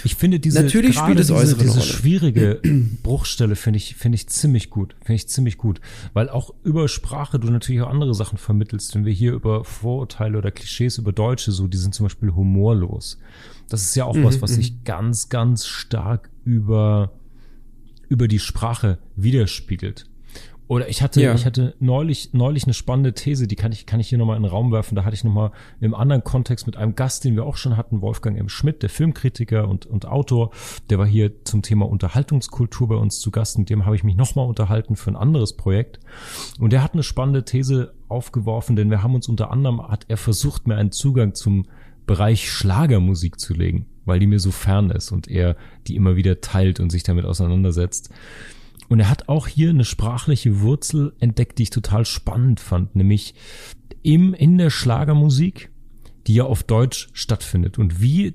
[0.05, 2.61] ich finde diese natürlich spielt das diese, diese schwierige
[3.03, 5.83] Bruchstelle finde ich finde ich ziemlich gut, finde ich ziemlich gut,
[6.15, 8.95] weil auch über Sprache du natürlich auch andere Sachen vermittelst.
[8.95, 13.19] Wenn wir hier über Vorurteile oder Klischees über Deutsche so, die sind zum Beispiel humorlos.
[13.69, 14.85] Das ist ja auch mhm, was, was sich mhm.
[14.85, 17.13] ganz, ganz stark über,
[18.09, 20.07] über die Sprache widerspiegelt.
[20.67, 21.35] Oder ich hatte, ja.
[21.35, 24.43] ich hatte neulich, neulich eine spannende These, die kann ich, kann ich hier nochmal in
[24.43, 24.95] den Raum werfen.
[24.95, 25.51] Da hatte ich nochmal
[25.81, 28.49] im anderen Kontext mit einem Gast, den wir auch schon hatten, Wolfgang M.
[28.49, 30.53] Schmidt, der Filmkritiker und, und Autor.
[30.89, 33.59] Der war hier zum Thema Unterhaltungskultur bei uns zu Gast.
[33.59, 36.01] Mit dem habe ich mich nochmal unterhalten für ein anderes Projekt.
[36.59, 40.17] Und der hat eine spannende These aufgeworfen, denn wir haben uns unter anderem, hat er
[40.17, 41.67] versucht, mir einen Zugang zum
[42.07, 46.41] Bereich Schlagermusik zu legen, weil die mir so fern ist und er die immer wieder
[46.41, 48.11] teilt und sich damit auseinandersetzt.
[48.89, 53.35] Und er hat auch hier eine sprachliche Wurzel entdeckt, die ich total spannend fand, nämlich
[54.03, 55.71] im, in der Schlagermusik,
[56.27, 57.79] die ja auf Deutsch stattfindet.
[57.79, 58.35] Und wie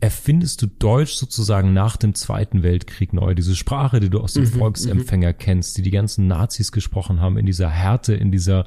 [0.00, 3.34] erfindest du Deutsch sozusagen nach dem Zweiten Weltkrieg neu?
[3.34, 5.38] Diese Sprache, die du aus dem mhm, Volksempfänger mhm.
[5.38, 8.66] kennst, die die ganzen Nazis gesprochen haben, in dieser Härte, in dieser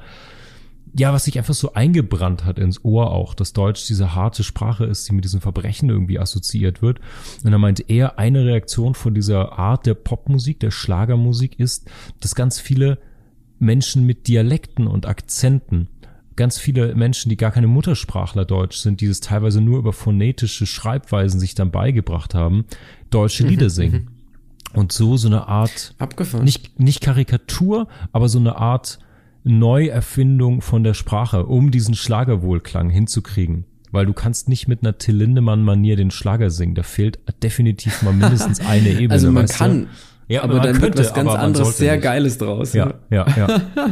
[0.94, 4.84] ja, was sich einfach so eingebrannt hat ins Ohr auch, dass Deutsch diese harte Sprache
[4.84, 7.00] ist, die mit diesem Verbrechen irgendwie assoziiert wird.
[7.44, 11.90] Und er meinte er, eine Reaktion von dieser Art der Popmusik, der Schlagermusik ist,
[12.20, 12.98] dass ganz viele
[13.58, 15.88] Menschen mit Dialekten und Akzenten,
[16.36, 20.66] ganz viele Menschen, die gar keine Muttersprachler Deutsch sind, die es teilweise nur über phonetische
[20.66, 22.64] Schreibweisen sich dann beigebracht haben,
[23.10, 24.02] deutsche Lieder mhm, singen.
[24.02, 24.78] Mhm.
[24.78, 26.44] Und so so eine Art, Abgefahren.
[26.44, 28.98] nicht, nicht Karikatur, aber so eine Art,
[29.44, 33.64] Neuerfindung von der Sprache, um diesen Schlagerwohlklang hinzukriegen.
[33.90, 36.74] Weil du kannst nicht mit einer Till Lindemann-Manier den Schlager singen.
[36.74, 39.10] Da fehlt definitiv mal mindestens eine Ebene.
[39.10, 40.34] Also man kann, du?
[40.34, 42.04] ja, aber dann könnte, wird was ganz anderes, sehr nicht.
[42.04, 42.72] Geiles draus.
[42.72, 43.60] Ja, ja, ja.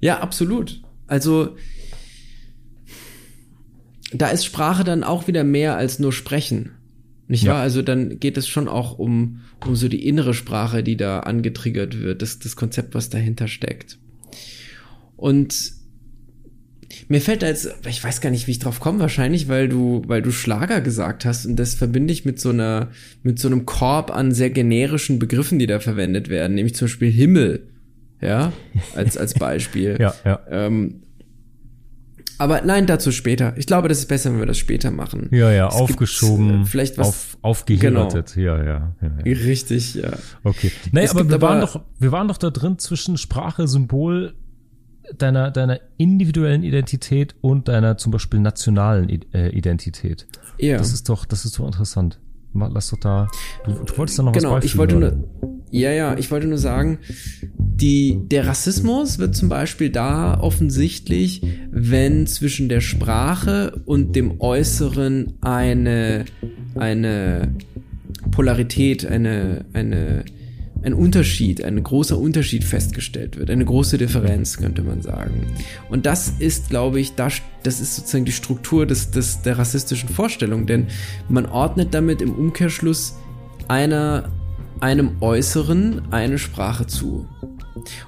[0.00, 0.80] ja, absolut.
[1.06, 1.56] Also
[4.12, 6.72] da ist Sprache dann auch wieder mehr als nur Sprechen.
[7.28, 7.52] Nicht ja.
[7.52, 7.62] wahr?
[7.62, 12.00] Also dann geht es schon auch um, um so die innere Sprache, die da angetriggert
[12.00, 13.98] wird, das, das Konzept, was dahinter steckt.
[15.16, 15.72] Und
[17.08, 20.02] mir fällt da jetzt, ich weiß gar nicht, wie ich drauf komme, wahrscheinlich, weil du,
[20.06, 22.88] weil du Schlager gesagt hast und das verbinde ich mit so einer,
[23.22, 27.10] mit so einem Korb an sehr generischen Begriffen, die da verwendet werden, nämlich zum Beispiel
[27.10, 27.68] Himmel,
[28.20, 28.52] ja,
[28.94, 29.96] als, als Beispiel.
[30.00, 30.40] ja, ja.
[30.50, 31.02] Ähm,
[32.36, 33.56] aber nein, dazu später.
[33.56, 35.28] Ich glaube, das ist besser, wenn wir das später machen.
[35.32, 38.34] Ja, ja, es aufgeschoben, äh, vielleicht was auf, aufgehärtet.
[38.34, 38.56] Genau.
[38.56, 39.32] Ja, ja, ja, ja.
[39.32, 40.10] Richtig, ja.
[40.44, 40.70] Okay.
[40.92, 44.34] Naja, aber wir aber waren doch, wir waren doch da drin zwischen Sprache, Symbol
[45.16, 50.26] deiner, deiner individuellen Identität und deiner zum Beispiel nationalen äh, Identität.
[50.58, 50.78] Ja.
[50.78, 52.20] Das ist doch, das ist doch interessant.
[52.54, 53.28] Lass doch da.
[53.64, 55.24] Du, du wolltest da noch genau, was ich wollte nur,
[55.70, 56.98] Ja, ja, ich wollte nur sagen,
[57.56, 65.34] die, der Rassismus wird zum Beispiel da offensichtlich, wenn zwischen der Sprache und dem Äußeren
[65.40, 66.24] eine,
[66.74, 67.54] eine
[68.30, 70.24] Polarität, eine, eine,
[70.82, 75.46] ein Unterschied, ein großer Unterschied festgestellt wird, eine große Differenz, könnte man sagen.
[75.88, 80.08] Und das ist, glaube ich, das, das ist sozusagen die Struktur des, des, der rassistischen
[80.08, 80.86] Vorstellung, denn
[81.28, 83.16] man ordnet damit im Umkehrschluss
[83.68, 84.30] einer,
[84.80, 87.26] einem Äußeren eine Sprache zu.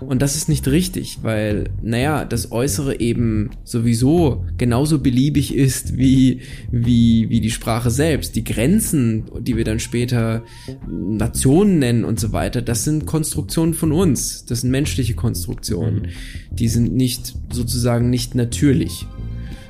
[0.00, 6.40] Und das ist nicht richtig, weil, naja, das Äußere eben sowieso genauso beliebig ist wie,
[6.70, 8.36] wie, wie die Sprache selbst.
[8.36, 10.42] Die Grenzen, die wir dann später
[10.88, 14.44] Nationen nennen und so weiter, das sind Konstruktionen von uns.
[14.44, 16.08] Das sind menschliche Konstruktionen.
[16.50, 19.06] Die sind nicht sozusagen nicht natürlich.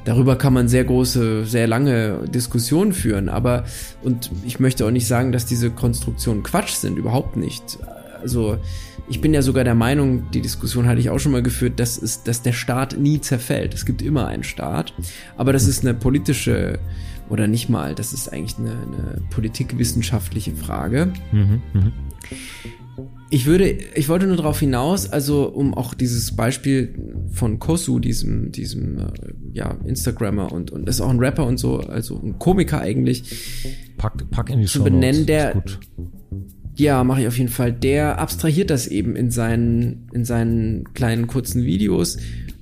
[0.04, 3.64] Darüber kann man sehr große, sehr lange Diskussionen führen, aber,
[4.02, 7.78] und ich möchte auch nicht sagen, dass diese Konstruktionen Quatsch sind, überhaupt nicht.
[8.20, 8.58] Also,
[9.08, 12.00] ich bin ja sogar der Meinung, die Diskussion hatte ich auch schon mal geführt, dass,
[12.00, 13.74] es, dass der Staat nie zerfällt.
[13.74, 14.94] Es gibt immer einen Staat.
[15.36, 16.78] Aber das ist eine politische,
[17.28, 21.12] oder nicht mal, das ist eigentlich eine, eine politikwissenschaftliche Frage.
[21.32, 21.92] Mhm, mh.
[23.32, 26.94] Ich würde, ich wollte nur darauf hinaus, also um auch dieses Beispiel
[27.30, 29.12] von Kosu, diesem, diesem, äh,
[29.52, 33.22] ja, Instagrammer und, und ist auch ein Rapper und so, also ein Komiker eigentlich.
[33.96, 35.62] Pack, pack in die zu benennen, der,
[36.74, 37.72] ja, mache ich auf jeden Fall.
[37.72, 42.18] Der abstrahiert das eben in seinen, in seinen kleinen kurzen Videos.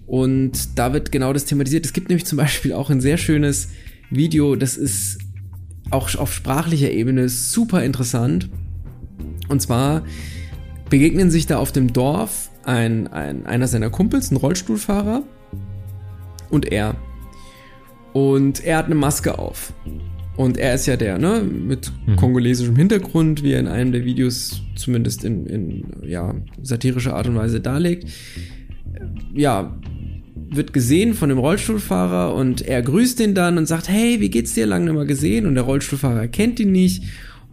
[0.07, 1.87] Und da wird genau das thematisiert.
[1.87, 3.69] Es gibt nämlich zum Beispiel auch ein sehr schönes
[4.11, 5.19] Video, das ist
[5.91, 8.51] auch auf sprachlicher Ebene super interessant.
[9.49, 10.05] Und zwar
[10.91, 15.23] begegnen sich da auf dem Dorf ein, ein, einer seiner Kumpels, ein Rollstuhlfahrer,
[16.51, 16.97] und er.
[18.13, 19.73] Und er hat eine Maske auf.
[20.37, 22.17] Und er ist ja der, ne, mit mhm.
[22.17, 27.35] kongolesischem Hintergrund, wie er in einem der Videos zumindest in, in ja, satirischer Art und
[27.35, 28.09] Weise darlegt.
[29.35, 29.77] Ja,
[30.51, 34.55] wird gesehen von dem Rollstuhlfahrer und er grüßt ihn dann und sagt, hey, wie geht's
[34.55, 34.67] dir?
[34.67, 35.45] Lange nicht mal gesehen.
[35.47, 37.03] Und der Rollstuhlfahrer erkennt ihn nicht.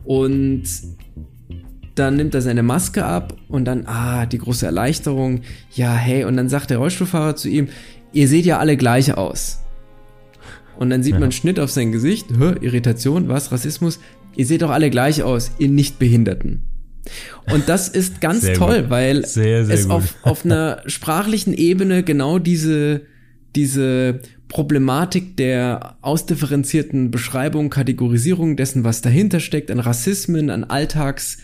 [0.04, 0.64] Und
[1.96, 5.42] dann nimmt er seine Maske ab und dann, ah, die große Erleichterung.
[5.74, 7.70] Ja, hey, und dann sagt der Rollstuhlfahrer zu ihm,
[8.14, 9.60] ihr seht ja alle gleich aus.
[10.78, 11.20] Und dann sieht ja.
[11.20, 14.00] man Schnitt auf sein Gesicht, Hö, Irritation, was, Rassismus.
[14.36, 16.64] Ihr seht doch alle gleich aus, ihr Nichtbehinderten.
[17.52, 18.90] Und das ist ganz sehr toll, gut.
[18.90, 23.02] weil sehr, sehr es auf, auf einer sprachlichen Ebene genau diese,
[23.56, 24.20] diese
[24.50, 31.38] Problematik der ausdifferenzierten Beschreibung, Kategorisierung dessen, was dahinter steckt, an Rassismen, an Alltags,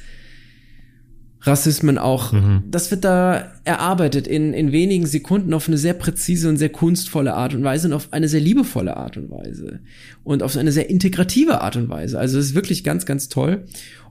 [1.44, 2.64] Rassismen auch, mhm.
[2.70, 7.34] das wird da erarbeitet in, in wenigen Sekunden auf eine sehr präzise und sehr kunstvolle
[7.34, 9.80] Art und Weise und auf eine sehr liebevolle Art und Weise
[10.24, 12.20] und auf eine sehr integrative Art und Weise.
[12.20, 13.66] Also es ist wirklich ganz, ganz toll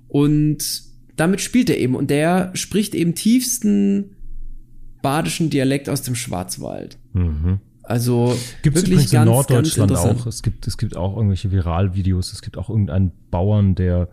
[0.09, 0.83] und
[1.17, 4.17] damit spielt er eben und der spricht eben tiefsten
[5.01, 6.99] badischen Dialekt aus dem Schwarzwald.
[7.13, 7.61] Mhm.
[7.85, 10.27] Also gibt es übrigens ganz, in Norddeutschland auch.
[10.27, 12.33] Es gibt es gibt auch irgendwelche Viralvideos.
[12.33, 14.09] Es gibt auch irgendeinen Bauern, der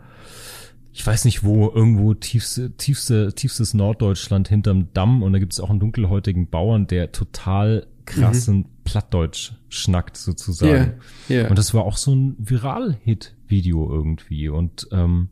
[0.98, 5.60] ich weiß nicht wo, irgendwo tiefste, tiefste, tiefstes Norddeutschland hinterm Damm und da gibt es
[5.60, 8.66] auch einen dunkelhäutigen Bauern, der total krassen mhm.
[8.84, 10.96] Plattdeutsch schnackt sozusagen.
[11.30, 11.50] Yeah, yeah.
[11.50, 14.50] Und das war auch so ein Viral-Hit-Video irgendwie.
[14.50, 15.30] Und ähm,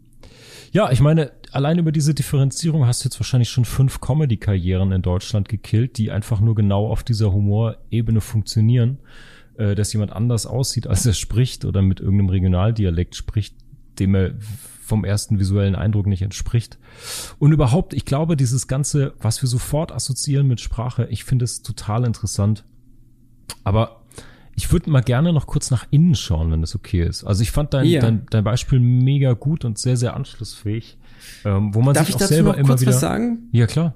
[0.72, 5.01] ja, ich meine, allein über diese Differenzierung hast du jetzt wahrscheinlich schon fünf Comedy-Karrieren in
[5.01, 8.99] Deutschland gekillt, die einfach nur genau auf dieser Humorebene funktionieren,
[9.57, 13.55] äh, dass jemand anders aussieht, als er spricht oder mit irgendeinem Regionaldialekt spricht,
[13.97, 14.36] dem er
[14.86, 16.77] vom ersten visuellen Eindruck nicht entspricht.
[17.39, 21.61] Und überhaupt, ich glaube, dieses Ganze, was wir sofort assoziieren mit Sprache, ich finde es
[21.61, 22.63] total interessant.
[23.63, 24.01] Aber
[24.55, 27.23] ich würde mal gerne noch kurz nach innen schauen, wenn das okay ist.
[27.23, 27.99] Also ich fand dein, ja.
[27.99, 30.97] dein, dein Beispiel mega gut und sehr, sehr anschlussfähig.
[31.43, 32.91] Ähm, wo man Darf sich ich auch selber noch immer kurz wieder.
[32.91, 33.49] Was sagen?
[33.51, 33.95] Ja, klar.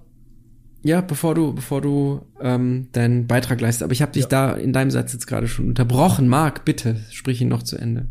[0.82, 3.84] Ja, bevor du, bevor du ähm, deinen Beitrag leistest.
[3.84, 4.30] Aber ich habe dich ja.
[4.30, 6.28] da in deinem Satz jetzt gerade schon unterbrochen.
[6.28, 8.08] Marc, bitte, sprich ihn noch zu Ende.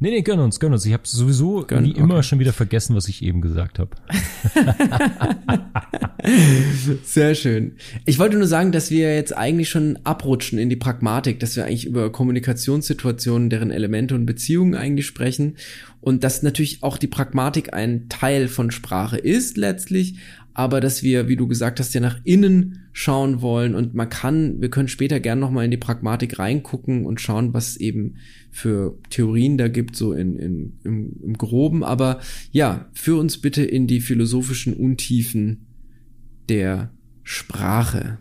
[0.00, 0.84] Nee, nee, gönn uns, gönn uns.
[0.84, 2.00] Ich habe sowieso gönn, wie okay.
[2.00, 3.90] immer schon wieder vergessen, was ich eben gesagt habe.
[7.04, 7.76] Sehr schön.
[8.04, 11.64] Ich wollte nur sagen, dass wir jetzt eigentlich schon abrutschen in die Pragmatik, dass wir
[11.64, 15.56] eigentlich über Kommunikationssituationen, deren Elemente und Beziehungen eigentlich sprechen
[16.00, 20.16] und dass natürlich auch die Pragmatik ein Teil von Sprache ist letztlich,
[20.54, 24.60] aber dass wir, wie du gesagt hast, ja nach innen schauen wollen und man kann,
[24.60, 28.14] wir können später gern nochmal in die Pragmatik reingucken und schauen, was es eben
[28.52, 32.20] für Theorien da gibt, so in, in, im, im Groben, aber
[32.52, 35.66] ja, führ uns bitte in die philosophischen Untiefen
[36.48, 36.92] der
[37.24, 38.18] Sprache.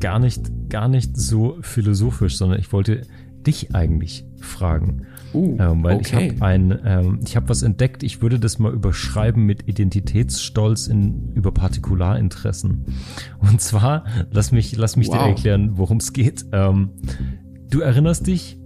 [0.00, 3.02] Gar nicht, gar nicht so philosophisch, sondern ich wollte
[3.46, 5.06] dich eigentlich fragen.
[5.36, 6.28] Uh, ähm, weil okay.
[6.32, 8.02] ich habe ein, ähm, ich habe was entdeckt.
[8.02, 12.86] Ich würde das mal überschreiben mit Identitätsstolz in über Partikularinteressen.
[13.38, 15.28] Und zwar, lass mich, lass mich dir Wow.
[15.28, 16.46] erklären, worum es geht.
[16.52, 16.90] Ähm,
[17.70, 18.58] du erinnerst dich,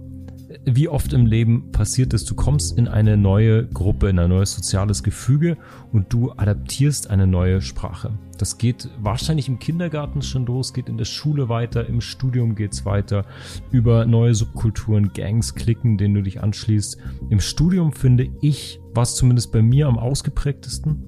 [0.65, 4.53] wie oft im Leben passiert es, du kommst in eine neue Gruppe, in ein neues
[4.53, 5.57] soziales Gefüge
[5.91, 8.11] und du adaptierst eine neue Sprache.
[8.37, 12.85] Das geht wahrscheinlich im Kindergarten schon los, geht in der Schule weiter, im Studium geht's
[12.85, 13.25] weiter,
[13.71, 16.97] über neue Subkulturen, Gangs, Klicken, denen du dich anschließt.
[17.29, 21.03] Im Studium finde ich, war es zumindest bei mir am ausgeprägtesten,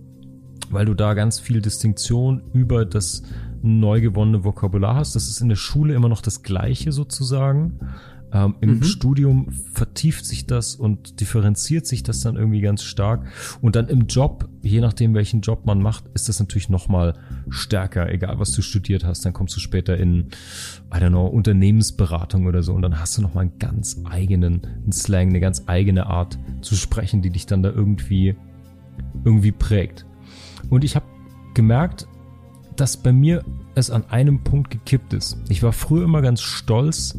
[0.72, 3.22] weil du da ganz viel Distinktion über das
[3.62, 5.16] neu gewonnene Vokabular hast.
[5.16, 7.80] Das ist in der Schule immer noch das Gleiche sozusagen.
[8.34, 13.28] Ähm, Im Studium vertieft sich das und differenziert sich das dann irgendwie ganz stark.
[13.62, 17.14] Und dann im Job, je nachdem welchen Job man macht, ist das natürlich nochmal
[17.50, 19.24] stärker, egal was du studiert hast.
[19.24, 20.30] Dann kommst du später in,
[20.92, 24.92] I don't know, Unternehmensberatung oder so und dann hast du nochmal einen ganz eigenen einen
[24.92, 28.36] Slang, eine ganz eigene Art zu sprechen, die dich dann da irgendwie,
[29.24, 30.08] irgendwie prägt.
[30.70, 31.06] Und ich habe
[31.54, 32.08] gemerkt,
[32.76, 33.44] dass bei mir
[33.76, 35.38] es an einem Punkt gekippt ist.
[35.50, 37.16] Ich war früher immer ganz stolz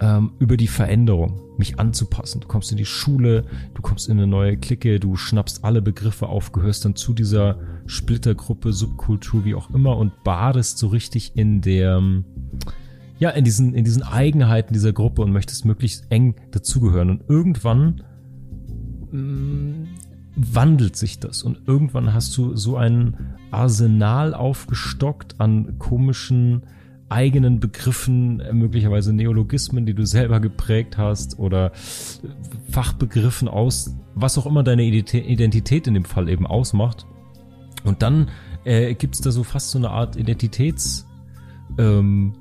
[0.00, 2.40] ähm, über die Veränderung, mich anzupassen.
[2.40, 3.44] Du kommst in die Schule,
[3.74, 7.58] du kommst in eine neue Clique, du schnappst alle Begriffe auf, gehörst dann zu dieser
[7.86, 12.02] Splittergruppe, Subkultur, wie auch immer und badest so richtig in der,
[13.18, 17.10] ja, in diesen, in diesen Eigenheiten dieser Gruppe und möchtest möglichst eng dazugehören.
[17.10, 18.02] Und irgendwann
[19.10, 19.88] mh,
[20.36, 26.62] wandelt sich das und irgendwann hast du so ein Arsenal aufgestockt an komischen
[27.08, 31.70] eigenen Begriffen, äh, möglicherweise Neologismen, die du selber geprägt hast oder äh,
[32.70, 37.06] Fachbegriffen aus, was auch immer deine Identi- Identität in dem Fall eben ausmacht.
[37.84, 38.28] Und dann
[38.64, 41.06] äh, gibt's da so fast so eine Art Identitäts,
[41.78, 42.34] ähm,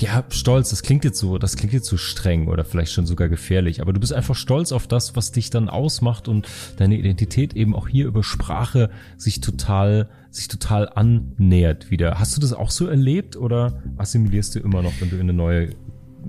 [0.00, 3.28] ja, stolz, das klingt jetzt so, das klingt jetzt so streng oder vielleicht schon sogar
[3.28, 6.46] gefährlich, aber du bist einfach stolz auf das, was dich dann ausmacht und
[6.76, 12.18] deine Identität eben auch hier über Sprache sich total, sich total annähert wieder.
[12.18, 15.34] Hast du das auch so erlebt oder assimilierst du immer noch, wenn du in eine
[15.34, 15.68] neue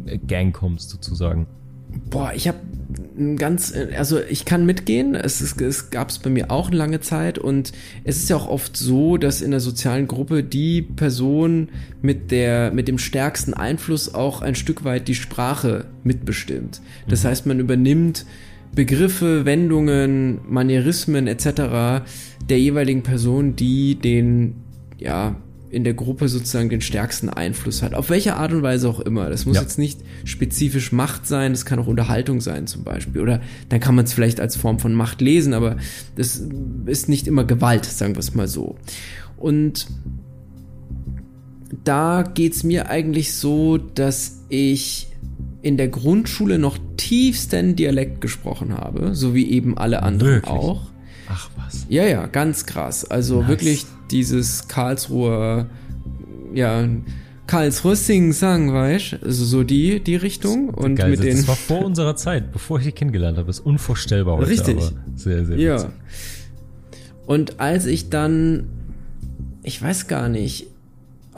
[0.06, 1.48] äh, Gang kommst sozusagen?
[2.10, 2.60] Boah, ich habe
[3.38, 5.16] ganz, also ich kann mitgehen.
[5.16, 7.72] Es, ist, es gab es bei mir auch eine lange Zeit und
[8.04, 11.70] es ist ja auch oft so, dass in der sozialen Gruppe die Person
[12.02, 16.82] mit der mit dem stärksten Einfluss auch ein Stück weit die Sprache mitbestimmt.
[17.08, 18.26] Das heißt, man übernimmt
[18.80, 22.06] Begriffe, Wendungen, Manierismen etc.
[22.50, 24.56] der jeweiligen Person, die den
[24.98, 25.36] ja
[25.70, 27.94] in der Gruppe sozusagen den stärksten Einfluss hat.
[27.94, 29.30] Auf welche Art und Weise auch immer.
[29.30, 29.64] Das muss Ja.
[29.64, 33.22] jetzt nicht spezifisch Macht sein, das kann auch Unterhaltung sein zum Beispiel.
[33.22, 35.76] Oder dann kann man es vielleicht als Form von Macht lesen, aber
[36.16, 36.42] das
[36.86, 38.78] ist nicht immer Gewalt, sagen wir es mal so.
[39.36, 39.88] Und
[41.84, 45.08] da geht's mir eigentlich so, dass ich
[45.62, 50.52] in der Grundschule noch tiefsten Dialekt gesprochen habe, so wie eben alle anderen Wirklich?
[50.54, 50.82] auch.
[51.30, 51.86] Ach was.
[51.90, 53.06] Ja, ja, ganz krass.
[53.06, 53.50] Also Nice.
[53.50, 55.68] wirklich dieses Karlsruher,
[56.54, 56.88] ja,
[57.46, 60.70] Karlsruher Sing Sang, weißt Also so die, die Richtung.
[60.70, 61.38] Und Geil, mit das, den.
[61.38, 63.48] das war vor unserer Zeit, bevor ich dich kennengelernt habe.
[63.48, 64.80] Das ist unvorstellbar heute, Richtig.
[65.16, 65.76] sehr, sehr ja.
[65.76, 65.90] witzig.
[67.26, 68.68] Und als ich dann,
[69.64, 70.68] ich weiß gar nicht,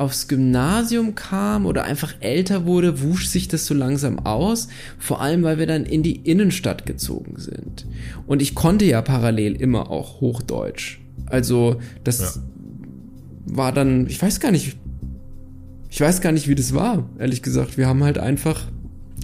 [0.02, 4.68] aufs Gymnasium kam oder einfach älter wurde, wusch sich das so langsam aus.
[4.98, 7.86] Vor allem, weil wir dann in die Innenstadt gezogen sind.
[8.26, 11.00] Und ich konnte ja parallel immer auch Hochdeutsch.
[11.28, 12.42] Also, das
[13.46, 14.76] war dann, ich weiß gar nicht,
[15.90, 17.78] ich weiß gar nicht, wie das war, ehrlich gesagt.
[17.78, 18.68] Wir haben halt einfach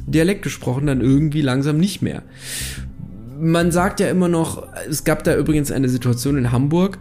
[0.06, 2.22] Dialekt gesprochen, dann irgendwie langsam nicht mehr.
[3.40, 7.00] Man sagt ja immer noch, es gab da übrigens eine Situation in Hamburg,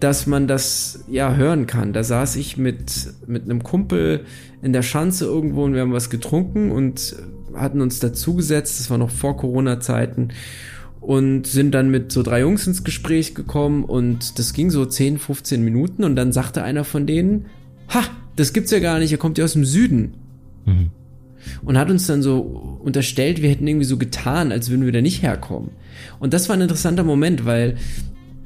[0.00, 1.92] dass man das ja hören kann.
[1.92, 4.24] Da saß ich mit, mit einem Kumpel
[4.62, 7.16] in der Schanze irgendwo und wir haben was getrunken und
[7.54, 8.78] hatten uns dazugesetzt.
[8.78, 10.28] Das war noch vor Corona-Zeiten
[11.00, 15.18] und sind dann mit so drei Jungs ins Gespräch gekommen und das ging so 10,
[15.18, 17.46] 15 Minuten und dann sagte einer von denen,
[17.94, 18.02] ha,
[18.34, 20.14] das gibt's ja gar nicht, ihr kommt ja aus dem Süden.
[20.64, 20.90] Mhm.
[21.64, 22.40] Und hat uns dann so
[22.82, 25.70] unterstellt, wir hätten irgendwie so getan, als würden wir da nicht herkommen.
[26.18, 27.76] Und das war ein interessanter Moment, weil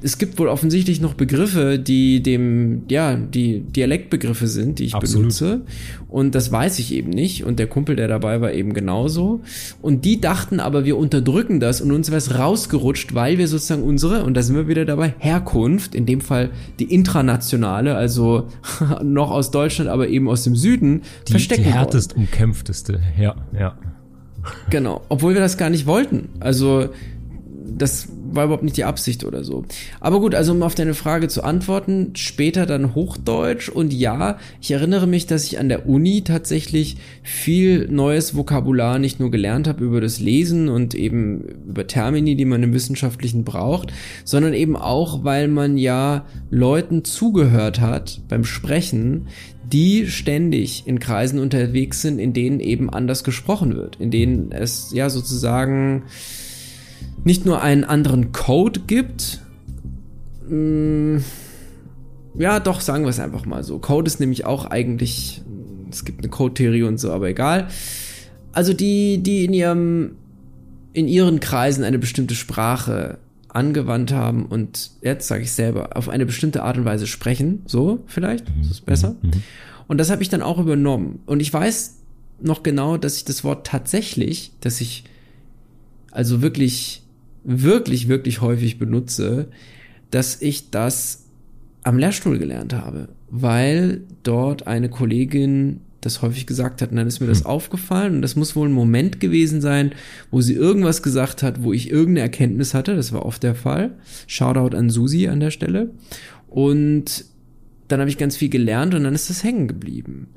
[0.03, 5.23] es gibt wohl offensichtlich noch Begriffe, die dem, ja, die Dialektbegriffe sind, die ich Absolut.
[5.23, 5.61] benutze.
[6.07, 7.43] Und das weiß ich eben nicht.
[7.45, 9.41] Und der Kumpel, der dabei war, eben genauso.
[9.81, 13.83] Und die dachten aber, wir unterdrücken das und uns wäre es rausgerutscht, weil wir sozusagen
[13.83, 16.49] unsere, und da sind wir wieder dabei, Herkunft, in dem Fall
[16.79, 18.47] die intranationale, also
[19.03, 21.77] noch aus Deutschland, aber eben aus dem Süden, Die, verstecken die wollen.
[21.77, 23.77] härtest umkämpfteste, ja, ja.
[24.71, 26.29] Genau, obwohl wir das gar nicht wollten.
[26.39, 26.89] Also
[27.77, 29.65] das war überhaupt nicht die Absicht oder so.
[29.99, 34.71] Aber gut, also um auf deine Frage zu antworten, später dann Hochdeutsch und ja, ich
[34.71, 39.83] erinnere mich, dass ich an der Uni tatsächlich viel neues Vokabular nicht nur gelernt habe
[39.83, 45.23] über das Lesen und eben über Termini, die man im Wissenschaftlichen braucht, sondern eben auch,
[45.23, 49.27] weil man ja Leuten zugehört hat beim Sprechen,
[49.71, 54.91] die ständig in Kreisen unterwegs sind, in denen eben anders gesprochen wird, in denen es
[54.93, 56.03] ja sozusagen
[57.23, 59.41] nicht nur einen anderen Code gibt,
[60.47, 61.23] mh, mm,
[62.39, 63.79] ja, doch, sagen wir es einfach mal so.
[63.79, 65.41] Code ist nämlich auch eigentlich,
[65.91, 67.67] es gibt eine Code-Theorie und so, aber egal.
[68.53, 70.15] Also die, die in ihrem,
[70.93, 73.17] in ihren Kreisen eine bestimmte Sprache
[73.49, 77.99] angewandt haben und jetzt sage ich selber, auf eine bestimmte Art und Weise sprechen, so
[78.07, 78.61] vielleicht, mhm.
[78.61, 79.15] ist besser.
[79.21, 79.29] Mhm.
[79.29, 79.43] mhm.
[79.87, 81.19] Und das habe ich dann auch übernommen.
[81.25, 81.97] Und ich weiß
[82.39, 85.03] noch genau, dass ich das Wort tatsächlich, dass ich
[86.11, 87.00] also wirklich,
[87.43, 89.47] wirklich, wirklich häufig benutze,
[90.11, 91.25] dass ich das
[91.83, 97.19] am Lehrstuhl gelernt habe, weil dort eine Kollegin das häufig gesagt hat und dann ist
[97.19, 97.45] mir das hm.
[97.45, 99.91] aufgefallen und das muss wohl ein Moment gewesen sein,
[100.31, 103.91] wo sie irgendwas gesagt hat, wo ich irgendeine Erkenntnis hatte, das war oft der Fall.
[104.25, 105.91] Shoutout an Susi an der Stelle
[106.49, 107.25] und
[107.87, 110.27] dann habe ich ganz viel gelernt und dann ist das hängen geblieben.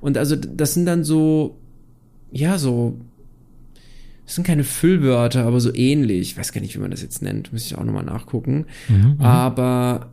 [0.00, 1.58] Und also das sind dann so,
[2.30, 2.98] ja, so,
[4.28, 6.32] das sind keine Füllwörter, aber so ähnlich.
[6.32, 8.66] Ich weiß gar nicht, wie man das jetzt nennt, müsste ich auch nochmal nachgucken.
[8.86, 10.10] Mhm, mhm, aber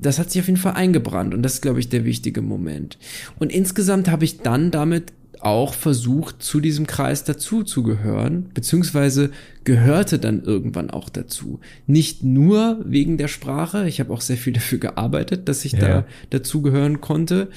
[0.00, 2.96] das hat sich auf jeden Fall eingebrannt und das ist, glaube ich, der wichtige Moment.
[3.38, 9.30] Und insgesamt habe ich dann damit auch versucht, zu diesem Kreis dazu zu gehören, beziehungsweise
[9.64, 11.60] gehörte dann irgendwann auch dazu.
[11.86, 15.80] Nicht nur wegen der Sprache, ich habe auch sehr viel dafür gearbeitet, dass ich ja.
[15.80, 17.50] da dazugehören konnte,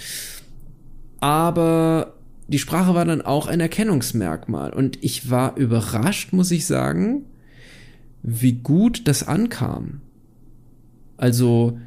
[1.22, 2.17] aber
[2.48, 7.26] die Sprache war dann auch ein Erkennungsmerkmal und ich war überrascht, muss ich sagen,
[8.24, 10.02] wie gut das ankam.
[11.18, 11.78] Also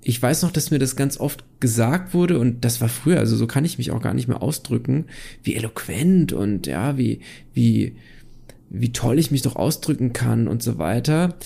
[0.00, 3.36] ich weiß noch, dass mir das ganz oft gesagt wurde und das war früher, also
[3.36, 5.06] so kann ich mich auch gar nicht mehr ausdrücken,
[5.42, 7.20] wie eloquent und ja, wie,
[7.52, 7.96] wie,
[8.70, 11.36] wie toll ich mich doch ausdrücken kann und so weiter.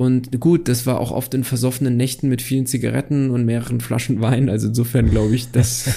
[0.00, 4.22] Und gut, das war auch oft in versoffenen Nächten mit vielen Zigaretten und mehreren Flaschen
[4.22, 4.48] Wein.
[4.48, 5.90] Also insofern glaube ich, dass,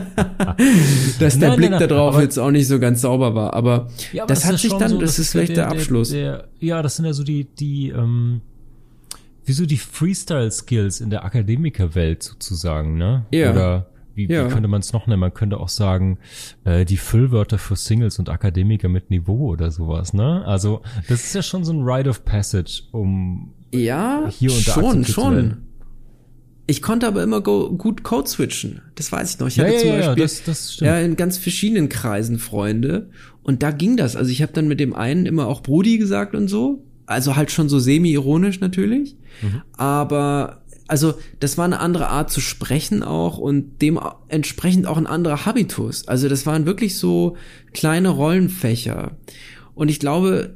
[1.20, 3.54] dass der nein, Blick nein, nein, darauf jetzt auch nicht so ganz sauber war.
[3.54, 5.78] Aber, ja, aber das, das hat sich dann, so, das, das ist vielleicht der, der
[5.78, 6.10] Abschluss.
[6.10, 8.40] Der, ja, das sind ja so die, die, ähm,
[9.44, 13.26] wie so die Freestyle-Skills in der Akademikerwelt sozusagen, ne?
[13.30, 13.52] Ja.
[13.52, 13.86] Oder
[14.16, 14.46] wie, ja.
[14.46, 15.20] wie könnte man es noch nennen?
[15.20, 16.18] Man könnte auch sagen,
[16.64, 20.44] äh, die Füllwörter für Singles und Akademiker mit Niveau oder sowas, ne?
[20.46, 24.72] Also, das ist ja schon so ein Rite of Passage, um ja, hier und da
[24.72, 25.56] schon, schon.
[26.66, 28.80] Ich konnte aber immer go, gut Code switchen.
[28.96, 29.46] Das weiß ich noch.
[29.46, 33.10] Ich hatte ja, zum ja, Beispiel das, das ja, in ganz verschiedenen Kreisen Freunde.
[33.44, 34.16] Und da ging das.
[34.16, 37.50] Also ich habe dann mit dem einen immer auch Brudi gesagt und so also halt
[37.50, 39.62] schon so semi-ironisch natürlich, mhm.
[39.76, 45.44] aber also das war eine andere Art zu sprechen auch und dementsprechend auch ein anderer
[45.46, 46.06] Habitus.
[46.06, 47.36] Also das waren wirklich so
[47.72, 49.16] kleine Rollenfächer.
[49.74, 50.54] Und ich glaube,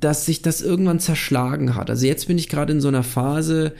[0.00, 1.90] dass sich das irgendwann zerschlagen hat.
[1.90, 3.74] Also jetzt bin ich gerade in so einer Phase,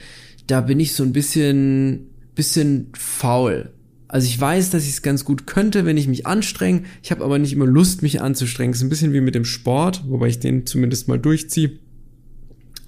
[0.47, 3.71] da bin ich so ein bisschen, bisschen faul.
[4.07, 6.83] Also ich weiß, dass ich es ganz gut könnte, wenn ich mich anstrenge.
[7.03, 8.71] Ich habe aber nicht immer Lust, mich anzustrengen.
[8.71, 11.77] Es ist ein bisschen wie mit dem Sport, wobei ich den zumindest mal durchziehe.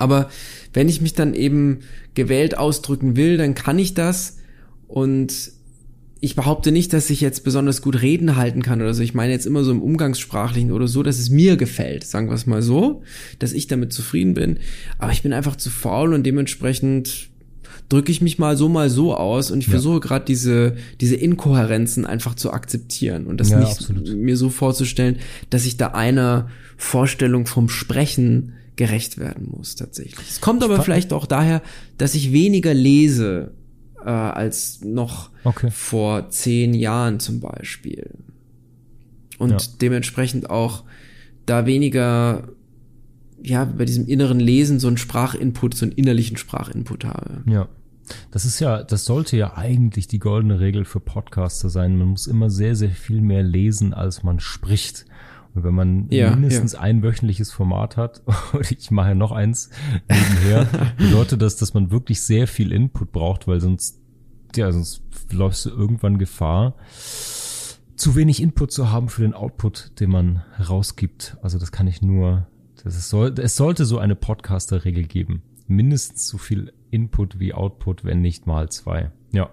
[0.01, 0.29] Aber
[0.73, 1.79] wenn ich mich dann eben
[2.15, 4.37] gewählt ausdrücken will, dann kann ich das.
[4.87, 5.51] Und
[6.19, 9.01] ich behaupte nicht, dass ich jetzt besonders gut Reden halten kann oder so.
[9.01, 12.35] Ich meine jetzt immer so im Umgangssprachlichen oder so, dass es mir gefällt, sagen wir
[12.35, 13.01] es mal so,
[13.39, 14.59] dass ich damit zufrieden bin.
[14.99, 17.29] Aber ich bin einfach zu faul und dementsprechend
[17.89, 19.71] drücke ich mich mal so mal so aus und ich ja.
[19.71, 24.15] versuche gerade diese diese Inkohärenzen einfach zu akzeptieren und das ja, nicht absolut.
[24.15, 25.17] mir so vorzustellen,
[25.49, 30.27] dass ich da einer Vorstellung vom Sprechen gerecht werden muss tatsächlich.
[30.27, 31.61] Es kommt aber vielleicht auch daher,
[31.99, 33.53] dass ich weniger lese
[34.03, 35.69] äh, als noch okay.
[35.69, 38.09] vor zehn Jahren zum Beispiel
[39.37, 39.57] und ja.
[39.79, 40.83] dementsprechend auch
[41.45, 42.49] da weniger
[43.43, 47.43] ja, bei diesem inneren Lesen so einen Sprachinput, so einen innerlichen Sprachinput habe.
[47.45, 47.69] Ja.
[48.31, 51.97] Das ist ja, das sollte ja eigentlich die goldene Regel für Podcaster sein.
[51.97, 55.05] Man muss immer sehr, sehr viel mehr lesen, als man spricht.
[55.53, 56.79] Und wenn man ja, mindestens ja.
[56.79, 58.21] ein wöchentliches Format hat,
[58.53, 59.69] und ich mache ja noch eins
[60.09, 63.99] nebenher, bedeutet das, dass man wirklich sehr viel Input braucht, weil sonst,
[64.55, 66.75] ja, sonst läufst du irgendwann Gefahr,
[67.95, 71.37] zu wenig Input zu haben für den Output, den man rausgibt.
[71.41, 72.47] Also das kann ich nur,
[72.83, 75.43] das ist, soll, es sollte so eine Podcaster-Regel geben.
[75.67, 79.11] Mindestens so viel Input wie Output, wenn nicht mal zwei.
[79.31, 79.49] Ja.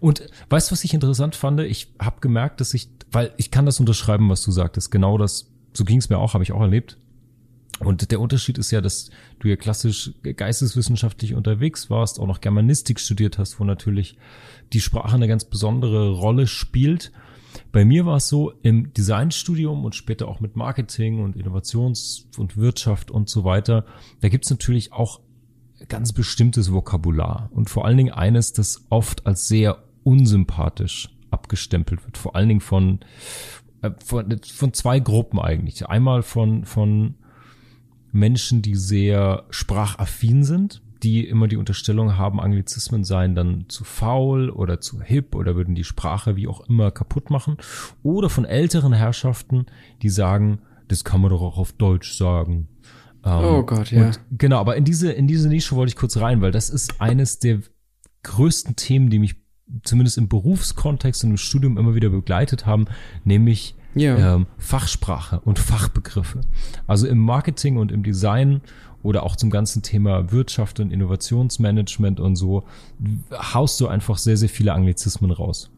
[0.00, 1.60] Und weißt du, was ich interessant fand?
[1.60, 4.90] Ich habe gemerkt, dass ich, weil ich kann das unterschreiben, was du sagtest.
[4.90, 6.98] Genau das, so ging es mir auch, habe ich auch erlebt.
[7.80, 12.98] Und der Unterschied ist ja, dass du ja klassisch geisteswissenschaftlich unterwegs warst, auch noch Germanistik
[12.98, 14.16] studiert hast, wo natürlich
[14.72, 17.12] die Sprache eine ganz besondere Rolle spielt.
[17.70, 22.56] Bei mir war es so, im Designstudium und später auch mit Marketing und Innovations- und
[22.56, 23.84] Wirtschaft und so weiter,
[24.20, 25.20] da gibt's natürlich auch
[25.88, 32.16] ganz bestimmtes Vokabular und vor allen Dingen eines, das oft als sehr unsympathisch abgestempelt wird.
[32.16, 33.00] Vor allen Dingen von,
[33.82, 35.86] äh, von, von zwei Gruppen eigentlich.
[35.86, 37.14] Einmal von, von
[38.12, 44.50] Menschen, die sehr sprachaffin sind, die immer die Unterstellung haben, Anglizismen seien dann zu faul
[44.50, 47.56] oder zu hip oder würden die Sprache wie auch immer kaputt machen.
[48.02, 49.66] Oder von älteren Herrschaften,
[50.02, 52.66] die sagen, das kann man doch auch auf Deutsch sagen.
[53.24, 54.06] Ähm, oh Gott, ja.
[54.06, 57.00] Und, genau, aber in diese, in diese Nische wollte ich kurz rein, weil das ist
[57.00, 57.60] eines der
[58.22, 59.36] größten Themen, die mich
[59.82, 62.86] zumindest im Berufskontext und im Studium immer wieder begleitet haben,
[63.24, 64.34] nämlich ja.
[64.36, 66.40] ähm, Fachsprache und Fachbegriffe.
[66.86, 68.62] Also im Marketing und im Design
[69.02, 72.64] oder auch zum ganzen Thema Wirtschaft und Innovationsmanagement und so
[73.32, 75.70] haust du einfach sehr, sehr viele Anglizismen raus.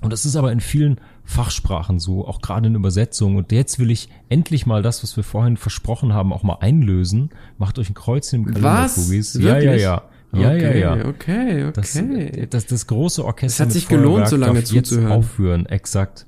[0.00, 3.36] Und das ist aber in vielen Fachsprachen so, auch gerade in Übersetzungen.
[3.36, 7.30] Und jetzt will ich endlich mal das, was wir vorhin versprochen haben, auch mal einlösen.
[7.58, 8.94] Macht euch ein Kreuzchen im Kalender, was?
[8.94, 9.34] Kugis.
[9.34, 10.02] Ja, ja, ja.
[10.32, 11.06] Ja, okay, ja, ja.
[11.06, 11.72] Okay, okay.
[11.72, 11.98] Das,
[12.50, 13.64] das, das große Orchester.
[13.64, 15.08] Es hat sich gelohnt, so lange zuzuhören.
[15.08, 16.26] Jetzt aufhören, exakt.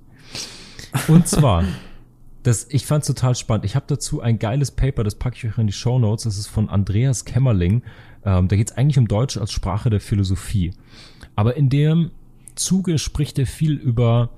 [1.07, 1.65] Und zwar,
[2.43, 3.67] das, ich fand's total spannend.
[3.67, 6.25] Ich habe dazu ein geiles Paper, das packe ich euch in die Show Notes.
[6.25, 7.83] Das ist von Andreas Kämmerling.
[8.25, 10.73] Ähm, da geht's eigentlich um Deutsch als Sprache der Philosophie.
[11.37, 12.11] Aber in dem
[12.61, 14.31] Zuge spricht er viel über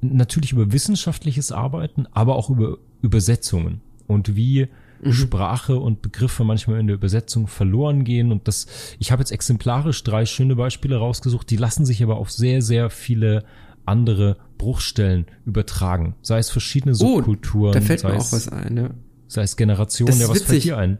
[0.00, 4.68] natürlich über wissenschaftliches Arbeiten, aber auch über Übersetzungen und wie
[5.02, 5.12] mhm.
[5.12, 8.32] Sprache und Begriffe manchmal in der Übersetzung verloren gehen.
[8.32, 8.66] Und das,
[8.98, 12.90] ich habe jetzt exemplarisch drei schöne Beispiele rausgesucht, die lassen sich aber auf sehr, sehr
[12.90, 13.44] viele
[13.84, 16.14] andere Bruchstellen übertragen.
[16.22, 17.70] Sei es verschiedene Subkulturen.
[17.70, 18.90] Oh, da fällt mir auch was ein, ja.
[19.26, 20.18] Sei es Generationen.
[20.18, 20.48] Ja, was witzig.
[20.48, 20.98] fällt dir ein?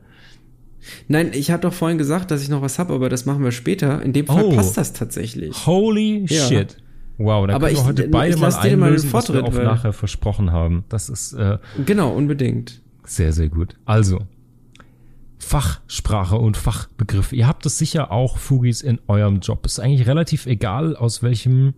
[1.08, 3.52] Nein, ich habe doch vorhin gesagt, dass ich noch was hab, aber das machen wir
[3.52, 4.02] später.
[4.02, 4.54] In dem Fall oh.
[4.54, 5.66] passt das tatsächlich.
[5.66, 6.46] Holy ja.
[6.46, 6.76] shit.
[7.18, 10.50] Wow, da aber können wir heute beide mal einlösen, mal was wir auch nachher versprochen
[10.50, 10.84] haben.
[10.88, 12.82] Das ist äh, genau unbedingt.
[13.04, 13.76] Sehr, sehr gut.
[13.84, 14.20] Also
[15.38, 17.36] Fachsprache und Fachbegriffe.
[17.36, 19.64] Ihr habt es sicher auch, Fugis, in eurem Job.
[19.66, 21.74] Ist eigentlich relativ egal, aus welchem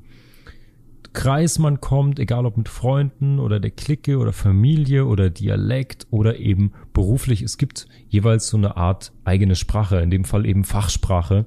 [1.17, 6.39] Kreis man kommt, egal ob mit Freunden oder der Clique oder Familie oder Dialekt oder
[6.39, 7.41] eben beruflich.
[7.41, 11.47] Es gibt jeweils so eine Art eigene Sprache, in dem Fall eben Fachsprache,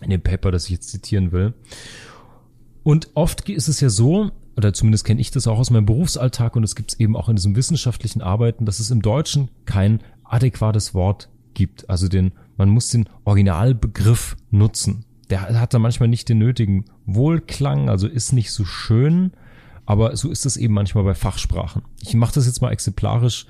[0.00, 1.52] in dem Paper, das ich jetzt zitieren will.
[2.82, 6.56] Und oft ist es ja so, oder zumindest kenne ich das auch aus meinem Berufsalltag
[6.56, 10.00] und es gibt es eben auch in diesem wissenschaftlichen Arbeiten, dass es im Deutschen kein
[10.24, 11.90] adäquates Wort gibt.
[11.90, 17.88] Also den, man muss den Originalbegriff nutzen der hat da manchmal nicht den nötigen Wohlklang,
[17.88, 19.32] also ist nicht so schön,
[19.86, 21.82] aber so ist es eben manchmal bei Fachsprachen.
[22.00, 23.46] Ich mache das jetzt mal exemplarisch.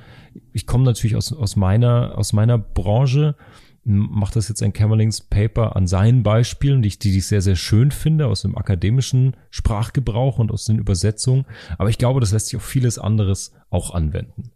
[0.53, 3.37] Ich komme natürlich aus, aus, meiner, aus meiner Branche,
[3.85, 7.57] mache das jetzt ein Camerlings Paper an seinen Beispielen, die ich, die ich sehr, sehr
[7.57, 11.45] schön finde, aus dem akademischen Sprachgebrauch und aus den Übersetzungen.
[11.79, 14.51] Aber ich glaube, das lässt sich auf vieles anderes auch anwenden.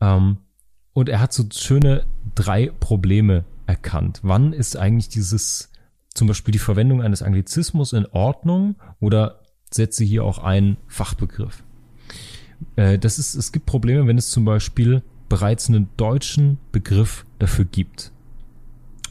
[0.00, 0.38] Ähm,
[0.92, 2.04] und er hat so schöne
[2.34, 4.20] drei Probleme erkannt.
[4.22, 5.70] Wann ist eigentlich dieses
[6.16, 9.40] zum Beispiel die Verwendung eines Anglizismus in Ordnung oder
[9.70, 11.62] setze hier auch einen Fachbegriff.
[12.76, 17.64] Äh, das ist, es gibt Probleme, wenn es zum Beispiel bereits einen deutschen Begriff dafür
[17.64, 18.12] gibt.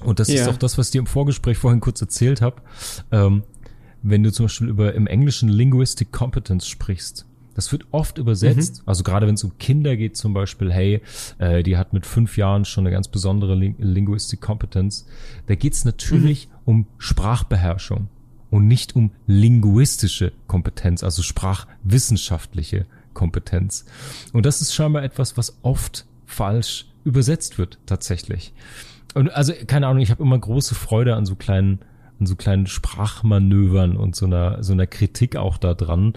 [0.01, 0.41] Und das ja.
[0.41, 2.61] ist auch das, was ich dir im Vorgespräch vorhin kurz erzählt habe.
[3.11, 3.43] Ähm,
[4.01, 7.25] wenn du zum Beispiel über im Englischen Linguistic Competence sprichst,
[7.55, 8.89] das wird oft übersetzt, mhm.
[8.89, 11.01] also gerade wenn es um Kinder geht zum Beispiel, hey,
[11.37, 15.07] äh, die hat mit fünf Jahren schon eine ganz besondere Ling Linguistic Competence.
[15.47, 16.54] Da geht es natürlich mhm.
[16.65, 18.09] Um Sprachbeherrschung
[18.49, 23.85] und nicht um linguistische Kompetenz, also sprachwissenschaftliche Kompetenz.
[24.33, 28.53] Und das ist scheinbar etwas, was oft falsch übersetzt wird tatsächlich.
[29.13, 31.79] Und also keine Ahnung, ich habe immer große Freude an so kleinen
[32.19, 36.13] an so kleinen Sprachmanövern und so einer, so einer Kritik auch da dran.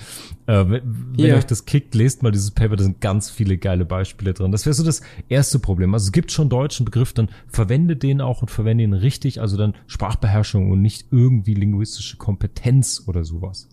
[0.46, 0.82] Äh, wenn
[1.16, 1.36] wenn yeah.
[1.36, 4.52] euch das kickt, lest mal dieses Paper, da sind ganz viele geile Beispiele drin.
[4.52, 5.94] Das wäre so das erste Problem.
[5.94, 9.56] Also es gibt schon deutschen Begriff, dann verwende den auch und verwende ihn richtig, also
[9.56, 13.68] dann Sprachbeherrschung und nicht irgendwie linguistische Kompetenz oder sowas.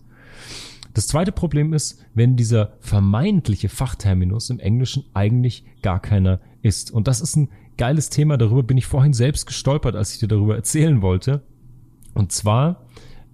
[0.94, 6.90] Das zweite Problem ist, wenn dieser vermeintliche Fachterminus im Englischen eigentlich gar keiner ist.
[6.90, 10.28] Und das ist ein geiles Thema, darüber bin ich vorhin selbst gestolpert, als ich dir
[10.28, 11.42] darüber erzählen wollte.
[12.16, 12.86] Und zwar,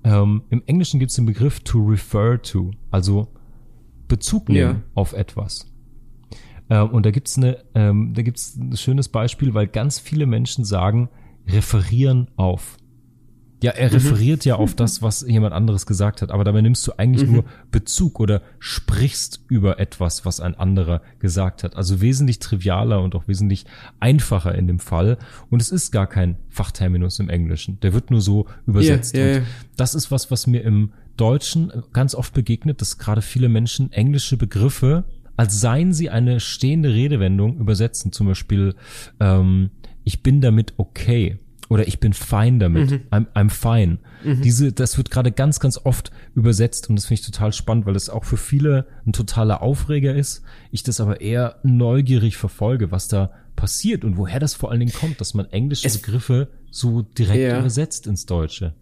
[0.05, 3.28] ähm, im Englischen gibt es den Begriff to refer to, also
[4.09, 4.83] Bezug nehmen ja.
[4.95, 5.72] auf etwas.
[6.68, 10.64] Ähm, und da gibt's eine, ähm, da gibt's ein schönes Beispiel, weil ganz viele Menschen
[10.64, 11.09] sagen,
[11.47, 12.76] referieren auf.
[13.62, 13.94] Ja, er Mhm.
[13.94, 17.34] referiert ja auf das, was jemand anderes gesagt hat, aber dabei nimmst du eigentlich Mhm.
[17.34, 21.76] nur Bezug oder sprichst über etwas, was ein anderer gesagt hat.
[21.76, 23.64] Also wesentlich trivialer und auch wesentlich
[24.00, 25.18] einfacher in dem Fall.
[25.50, 27.78] Und es ist gar kein Fachterminus im Englischen.
[27.80, 29.16] Der wird nur so übersetzt.
[29.16, 29.40] Ja, Und ja.
[29.76, 34.36] das ist was, was mir im Deutschen ganz oft begegnet, dass gerade viele Menschen englische
[34.36, 35.04] Begriffe,
[35.36, 38.12] als seien sie eine stehende Redewendung, übersetzen.
[38.12, 38.74] Zum Beispiel,
[39.20, 39.70] ähm,
[40.04, 41.38] ich bin damit okay
[41.72, 42.90] oder ich bin fein damit.
[42.90, 43.00] Mhm.
[43.10, 43.98] I'm, I'm fine.
[44.24, 47.96] Diese, das wird gerade ganz, ganz oft übersetzt und das finde ich total spannend, weil
[47.96, 50.42] es auch für viele ein totaler Aufreger ist.
[50.70, 54.92] Ich das aber eher neugierig verfolge, was da passiert und woher das vor allen Dingen
[54.92, 57.58] kommt, dass man englische Es- Begriffe so direkt Ja.
[57.58, 58.74] übersetzt ins Deutsche.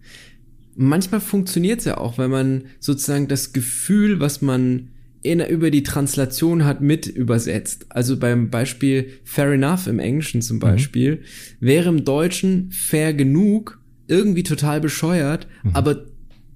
[0.76, 4.88] manchmal funktioniert's ja auch, wenn man sozusagen das Gefühl, was man
[5.23, 7.87] in, über die Translation hat, mit übersetzt.
[7.91, 11.23] Also beim Beispiel fair enough im Englischen zum Beispiel,
[11.61, 16.07] wäre im Deutschen fair genug irgendwie total bescheuert, aber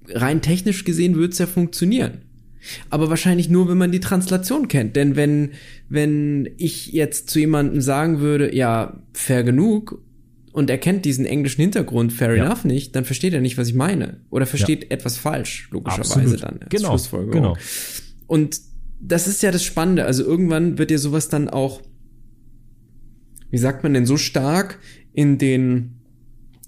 [0.09, 2.19] rein technisch gesehen wird's ja funktionieren.
[2.89, 4.95] Aber wahrscheinlich nur, wenn man die Translation kennt.
[4.95, 5.51] Denn wenn,
[5.87, 10.01] wenn ich jetzt zu jemandem sagen würde, ja, fair genug,
[10.51, 12.45] und er kennt diesen englischen Hintergrund fair Ja.
[12.45, 14.21] enough nicht, dann versteht er nicht, was ich meine.
[14.31, 16.43] Oder versteht etwas falsch, logischerweise Absolut.
[16.43, 16.59] dann.
[16.61, 17.31] als Genau, Schlussfolgerung.
[17.33, 17.57] genau.
[18.27, 18.61] Und
[18.99, 20.05] das ist ja das Spannende.
[20.05, 21.81] Also irgendwann wird dir sowas dann auch,
[23.51, 24.79] wie sagt man denn, so stark
[25.13, 25.94] in den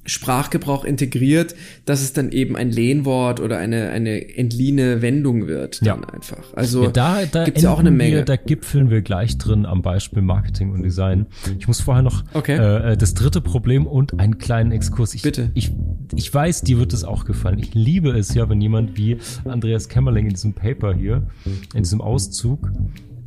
[0.08, 1.54] Sprachgebrauch integriert,
[1.86, 5.80] dass es dann eben ein Lehnwort oder eine, eine entliehene Wendung wird.
[5.82, 5.96] Ja.
[5.96, 6.54] Dann einfach.
[6.56, 8.18] Also Ja, da, da gibt's ja auch eine Menge.
[8.18, 11.28] Wir, da gipfeln wir gleich drin am Beispiel Marketing und Design.
[11.60, 12.56] Ich muss vorher noch Okay.
[12.56, 15.14] äh, das dritte Problem und einen kleinen Exkurs.
[15.14, 15.52] Ich, Bitte.
[15.54, 15.72] Ich,
[16.16, 17.60] ich weiß, dir wird es auch gefallen.
[17.60, 21.28] Ich liebe es ja, wenn jemand wie Andreas Kämmerling in diesem Paper hier,
[21.74, 22.72] in diesem Auszug,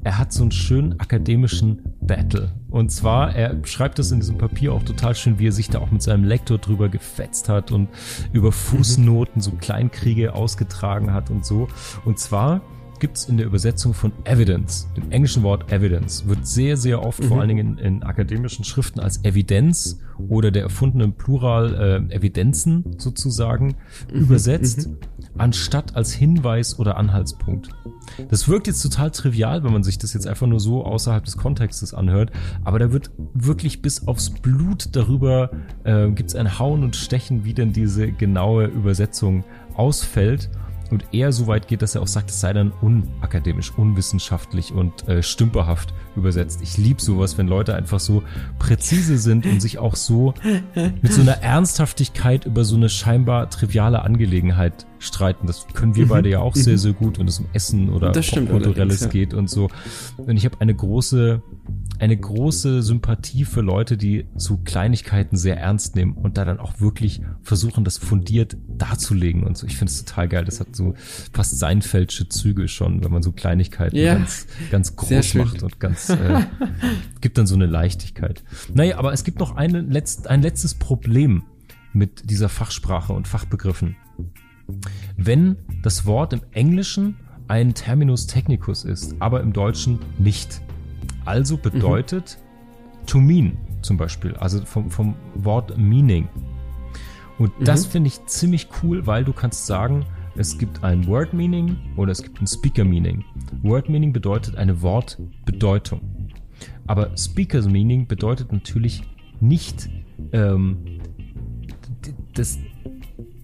[0.03, 2.53] er hat so einen schönen akademischen Battle.
[2.71, 5.81] Und zwar, er schreibt das in diesem Papier auch total schön, wie er sich da
[5.81, 7.89] auch mit seinem Lektor drüber gefetzt hat und
[8.33, 11.69] über Fußnoten so Kleinkriege ausgetragen hat und so.
[12.05, 12.63] Und zwar
[13.01, 17.41] gibt's in der Übersetzung von Evidence, dem englischen Wort Evidence, wird sehr, sehr oft, vor
[17.41, 23.77] allen Dingen in, in akademischen Schriften, als Evidenz oder der erfundenen Plural äh, Evidenzen sozusagen
[24.13, 24.91] übersetzt,
[25.39, 27.71] anstatt als Hinweis oder Anhaltspunkt.
[28.29, 31.37] Das wirkt jetzt total trivial, wenn man sich das jetzt einfach nur so außerhalb des
[31.37, 32.31] Kontextes anhört,
[32.65, 35.51] aber da wird wirklich bis aufs Blut darüber,
[35.85, 39.45] äh, gibt's ein Hauen und Stechen, wie denn diese genaue Übersetzung
[39.75, 40.51] ausfällt
[40.91, 45.09] und eher so weit geht, dass er auch sagt, es sei dann unakademisch, unwissenschaftlich und
[45.09, 46.61] äh, stümperhaft übersetzt.
[46.63, 48.23] Ich lieb sowas, wenn Leute einfach so
[48.59, 50.35] präzise sind und sich auch so
[50.75, 55.47] mit so einer Ernsthaftigkeit über so eine scheinbar triviale Angelegenheit streiten.
[55.47, 59.01] Das können wir beide ja auch sehr, sehr gut, wenn es um Essen oder Kulturelles
[59.01, 59.09] ja.
[59.09, 59.69] geht und so.
[60.19, 61.43] Und ich habe eine große,
[61.99, 66.81] eine große Sympathie für Leute, die so Kleinigkeiten sehr ernst nehmen und da dann auch
[66.81, 69.67] wirklich versuchen, das fundiert darzulegen und so.
[69.67, 70.45] Ich finde es total geil.
[70.45, 70.95] Das hat so
[71.33, 74.15] fast Seinfeldsche Züge schon, wenn man so Kleinigkeiten Ja.
[74.15, 76.45] ganz, ganz groß macht und ganz, äh,
[77.23, 78.45] gibt dann so eine Leichtigkeit.
[78.75, 81.45] Naja, aber es gibt noch eine letzt, ein letztes Problem
[81.93, 83.97] mit dieser Fachsprache und Fachbegriffen.
[85.17, 87.17] Wenn das Wort im Englischen
[87.49, 90.61] ein Terminus technicus ist, aber im Deutschen nicht.
[91.25, 92.39] Also bedeutet
[93.07, 96.29] to mean zum Beispiel, also vom, vom Wort meaning.
[97.39, 100.05] Und das finde ich ziemlich cool, weil du kannst sagen,
[100.37, 103.25] es gibt ein Word Meaning oder es gibt ein Speaker Meaning.
[103.63, 106.01] Word Meaning bedeutet eine Wortbedeutung.
[106.87, 109.03] Aber Speaker Meaning bedeutet natürlich
[109.41, 109.89] nicht
[110.33, 111.01] ähm,
[112.35, 112.59] das,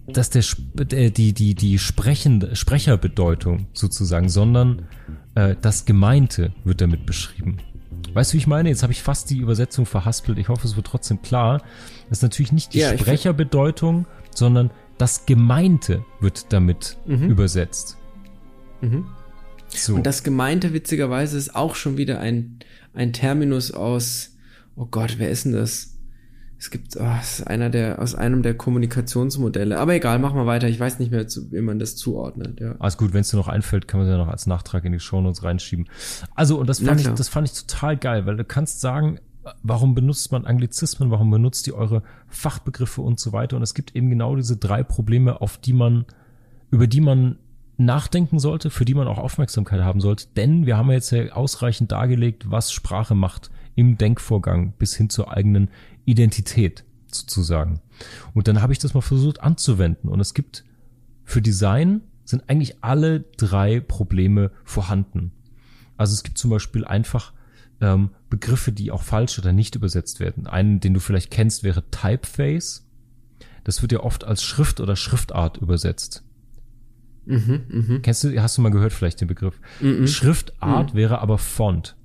[0.08, 0.44] dass der
[0.92, 4.86] äh, die die die sprechende Sprecherbedeutung sozusagen, sondern
[5.34, 7.58] äh, das Gemeinte wird damit beschrieben.
[8.12, 8.68] Weißt du, wie ich meine?
[8.68, 10.38] Jetzt habe ich fast die Übersetzung verhaspelt.
[10.38, 11.62] Ich hoffe, es wird trotzdem klar.
[12.08, 17.98] Das ist natürlich nicht die Ja, Sprecherbedeutung, sondern das Gemeinte wird damit übersetzt.
[19.68, 19.94] So.
[19.94, 22.60] Und das Gemeinte, witzigerweise, ist auch schon wieder ein,
[22.94, 24.36] ein Terminus aus,
[24.76, 25.95] oh Gott, wer ist denn das?
[26.58, 29.78] Es gibt, oh, es ist einer der, aus einem der Kommunikationsmodelle.
[29.78, 30.68] Aber egal, mach mal weiter.
[30.68, 32.76] Ich weiß nicht mehr, zu, wie man das zuordnet, ja.
[32.78, 34.92] Alles gut, wenn es dir noch einfällt, kann man es ja noch als Nachtrag in
[34.92, 35.86] die Shownotes reinschieben.
[36.34, 39.20] Also, und das fand, ich, das fand ich total geil, weil du kannst sagen,
[39.62, 43.56] warum benutzt man Anglizismen, warum benutzt ihr eure Fachbegriffe und so weiter.
[43.56, 46.06] Und es gibt eben genau diese drei Probleme, auf die man,
[46.70, 47.36] über die man
[47.76, 50.26] nachdenken sollte, für die man auch Aufmerksamkeit haben sollte.
[50.36, 55.08] Denn wir haben ja jetzt ja ausreichend dargelegt, was Sprache macht im Denkvorgang bis hin
[55.08, 55.70] zur eigenen
[56.04, 57.80] Identität sozusagen.
[58.34, 60.08] Und dann habe ich das mal versucht anzuwenden.
[60.08, 60.64] Und es gibt
[61.24, 65.30] für Design sind eigentlich alle drei Probleme vorhanden.
[65.96, 67.32] Also es gibt zum Beispiel einfach
[67.80, 70.46] ähm, Begriffe, die auch falsch oder nicht übersetzt werden.
[70.46, 72.86] Einen, den du vielleicht kennst, wäre Typeface.
[73.64, 76.22] das wird ja oft als Schrift oder Schriftart übersetzt.
[77.26, 78.02] Mhm, mhm.
[78.02, 79.60] Kennst du, hast du mal gehört vielleicht den Begriff?
[79.80, 80.06] Mhm.
[80.06, 81.95] Schriftart wäre aber Font.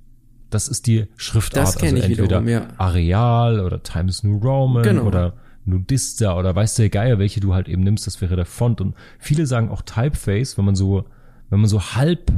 [0.54, 1.66] Das ist die Schriftart.
[1.68, 2.68] Das kenn also ich entweder wiederum, ja.
[2.78, 5.04] Areal oder Times New Roman Genau.
[5.04, 5.34] oder
[5.64, 8.80] Nudista oder weiß der Geier, welche du halt eben nimmst, das wäre der Font.
[8.80, 11.04] Und viele sagen auch Typeface, wenn man so,
[11.50, 12.32] wenn man so halb,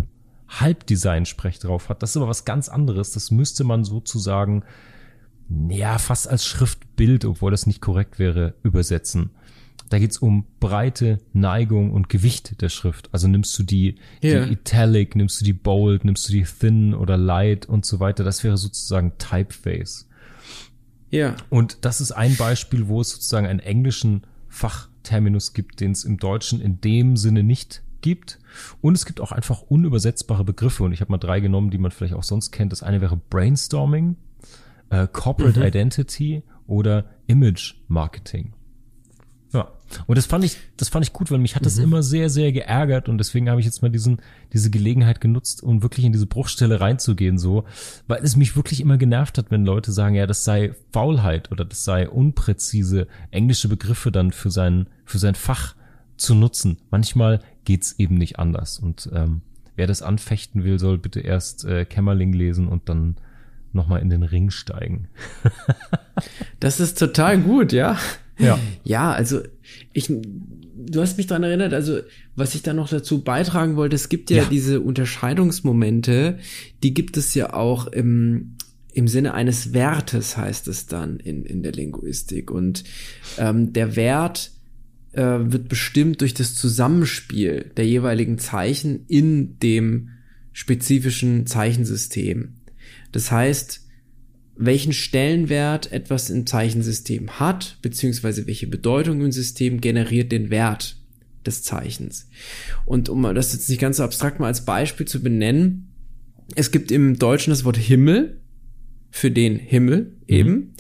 [0.49, 2.03] halb Design-Sprech drauf hat.
[2.03, 3.13] Das ist aber was ganz anderes.
[3.13, 4.63] Das müsste man sozusagen,
[5.69, 9.31] ja, fast als Schriftbild, obwohl das nicht korrekt wäre, übersetzen.
[9.91, 13.09] Da geht's um Breite, Neigung und Gewicht der Schrift.
[13.13, 14.45] Also nimmst du die, Ja.
[14.47, 18.25] die Italic, nimmst du die Bold, nimmst du die Thin oder Light und so weiter.
[18.25, 20.09] Das wäre sozusagen Typeface.
[21.11, 21.37] Ja.
[21.51, 26.17] Und das ist ein Beispiel, wo es sozusagen einen englischen Fachterminus gibt, den es im
[26.17, 28.39] Deutschen in dem Sinne nicht gibt.
[28.81, 30.83] Und es gibt auch einfach unübersetzbare Begriffe.
[30.83, 32.73] Und ich habe mal drei genommen, die man vielleicht auch sonst kennt.
[32.73, 34.17] Das eine wäre Brainstorming,
[34.91, 38.54] äh, Corporate Identity oder Image Marketing.
[40.07, 42.53] Und das fand ich, das fand ich gut, weil mich hat das immer sehr, sehr
[42.53, 44.21] geärgert und deswegen habe ich jetzt mal diesen,
[44.53, 47.65] diese Gelegenheit genutzt, um wirklich in diese Bruchstelle reinzugehen, so,
[48.07, 51.65] weil es mich wirklich immer genervt hat, wenn Leute sagen, ja, das sei Faulheit oder
[51.65, 55.75] das sei unpräzise englische Begriffe dann für sein, für sein Fach
[56.17, 56.79] zu nutzen.
[56.91, 59.41] Manchmal geht's eben nicht anders und ähm,
[59.77, 63.17] wer das anfechten will, soll bitte erst äh, Kämmerling lesen und dann
[63.73, 65.09] nochmal in den Ring steigen.
[66.61, 67.99] Das ist total gut, ja.
[68.39, 68.59] Ja.
[68.85, 69.43] Ja, also
[69.93, 72.01] ich, du hast mich dran erinnert, also
[72.37, 74.49] was ich da noch dazu beitragen wollte, es gibt ja, Ja.
[74.49, 76.39] diese Unterscheidungsmomente,
[76.83, 78.57] die gibt es ja auch im,
[78.93, 82.51] im Sinne eines Wertes, heißt es dann in, in der Linguistik.
[82.51, 82.85] Und
[83.39, 84.51] ähm, der Wert
[85.13, 90.11] äh, wird bestimmt durch das Zusammenspiel der jeweiligen Zeichen in dem
[90.53, 92.55] spezifischen Zeichensystem.
[93.13, 93.84] Das heißt,
[94.57, 100.97] welchen Stellenwert etwas im Zeichensystem hat, beziehungsweise welche Bedeutung im System generiert den Wert
[101.45, 102.29] des Zeichens.
[102.85, 105.91] Und um das jetzt nicht ganz so abstrakt mal als Beispiel zu benennen,
[106.55, 108.41] es gibt im Deutschen das Wort Himmel
[109.11, 110.75] für den Himmel eben.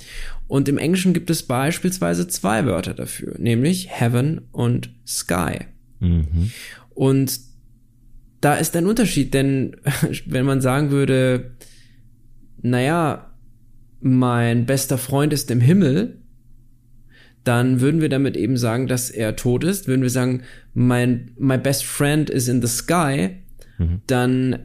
[0.46, 5.60] Und im Englischen gibt es beispielsweise zwei Wörter dafür, nämlich Heaven und Sky.
[6.00, 6.50] Mhm.
[6.90, 7.40] Und
[8.40, 9.76] da ist ein Unterschied, denn
[10.26, 11.52] wenn man sagen würde,
[12.60, 13.33] naja,
[14.06, 16.18] mein bester Freund ist im Himmel,
[17.42, 19.88] dann würden wir damit eben sagen, dass er tot ist.
[19.88, 20.42] Würden wir sagen,
[20.74, 23.30] mein my best friend is in the sky,
[23.78, 24.02] Mhm.
[24.06, 24.58] dann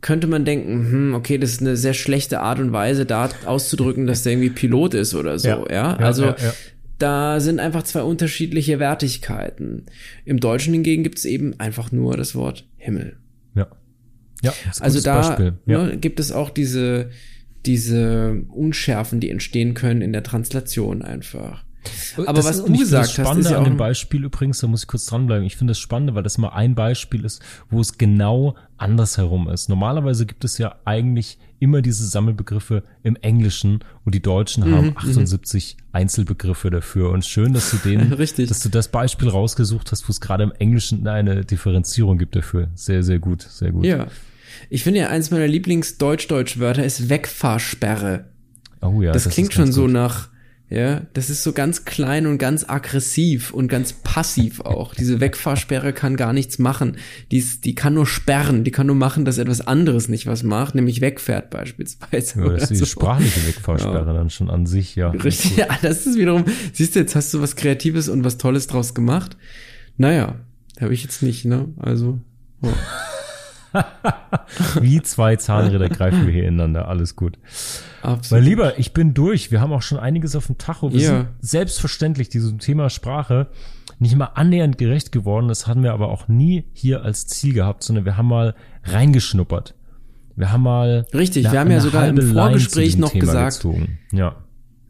[0.00, 4.06] könnte man denken, hm, okay, das ist eine sehr schlechte Art und Weise, da auszudrücken,
[4.06, 5.96] dass der irgendwie Pilot ist oder so, ja.
[5.96, 6.54] Also ja, ja.
[6.98, 9.86] da sind einfach zwei unterschiedliche Wertigkeiten.
[10.24, 13.16] Im Deutschen hingegen gibt es eben einfach nur das Wort Himmel.
[13.56, 13.66] Ja.
[14.42, 15.52] Ja, das ist ein Also da.
[15.66, 15.86] Ja.
[15.86, 17.10] ne, gibt es auch diese,
[17.68, 21.62] diese Unschärfen, die entstehen können in der Translation einfach.
[22.16, 24.24] Aber Das was ist- du gesagt das hast, ist ja an auch dem ein- Beispiel
[24.24, 25.46] übrigens, da muss ich kurz dranbleiben.
[25.46, 27.40] Ich finde das spannend, weil das mal ein Beispiel ist,
[27.70, 29.68] wo es genau andersherum ist.
[29.68, 34.92] Normalerweise gibt es ja eigentlich immer diese Sammelbegriffe im Englischen und die Deutschen Mhm, haben
[34.96, 37.10] 78 Einzelbegriffe dafür.
[37.10, 38.10] Und schön, dass du den,
[38.48, 42.68] dass du das Beispiel rausgesucht hast, wo es gerade im Englischen eine Differenzierung gibt dafür.
[42.74, 43.84] Sehr, sehr gut, sehr gut.
[43.84, 44.08] Ja.
[44.70, 48.26] Ich finde ja, eins meiner Lieblings-Deutsch-Deutsch-Wörter ist Wegfahrsperre.
[48.80, 49.92] Oh ja, das, ist klingt schon so gut.
[49.92, 50.28] nach,
[50.70, 54.94] ja, das ist so ganz klein und ganz aggressiv und ganz passiv auch.
[54.94, 56.98] Diese Wegfahrsperre kann gar nichts machen.
[57.30, 60.42] Die, ist, die kann nur sperren, die kann nur machen, dass etwas anderes nicht was
[60.42, 62.40] macht, nämlich wegfährt beispielsweise.
[62.40, 62.86] Ja, das ist die so.
[62.86, 65.10] sprachliche Wegfahrsperre dann schon an sich, ja.
[65.10, 68.66] Richtig, ja, das ist wiederum, siehst du, jetzt hast du was Kreatives und was Tolles
[68.66, 69.36] draus gemacht.
[69.96, 70.36] Naja,
[70.80, 71.68] habe ich jetzt nicht, ne?
[71.78, 72.20] Also,
[72.62, 72.72] ja.
[74.80, 76.88] Wie zwei Zahnräder greifen wir hier ineinander.
[76.88, 77.38] Alles gut.
[78.02, 78.44] Mein absolut.
[78.44, 79.50] Lieber, ich bin durch.
[79.50, 80.92] Wir haben auch schon einiges auf dem Tacho.
[80.92, 81.08] Wir Ja.
[81.08, 83.48] sind selbstverständlich diesem Thema Sprache
[83.98, 85.48] nicht mal annähernd gerecht geworden.
[85.48, 88.54] Das hatten wir aber auch nie hier als Ziel gehabt, sondern wir haben mal
[88.84, 89.74] reingeschnuppert.
[90.36, 93.98] Wir haben mal Richtig, wir haben ja sogar im Vorgespräch noch Thema gesagt- Gezogen.
[94.12, 94.36] Ja.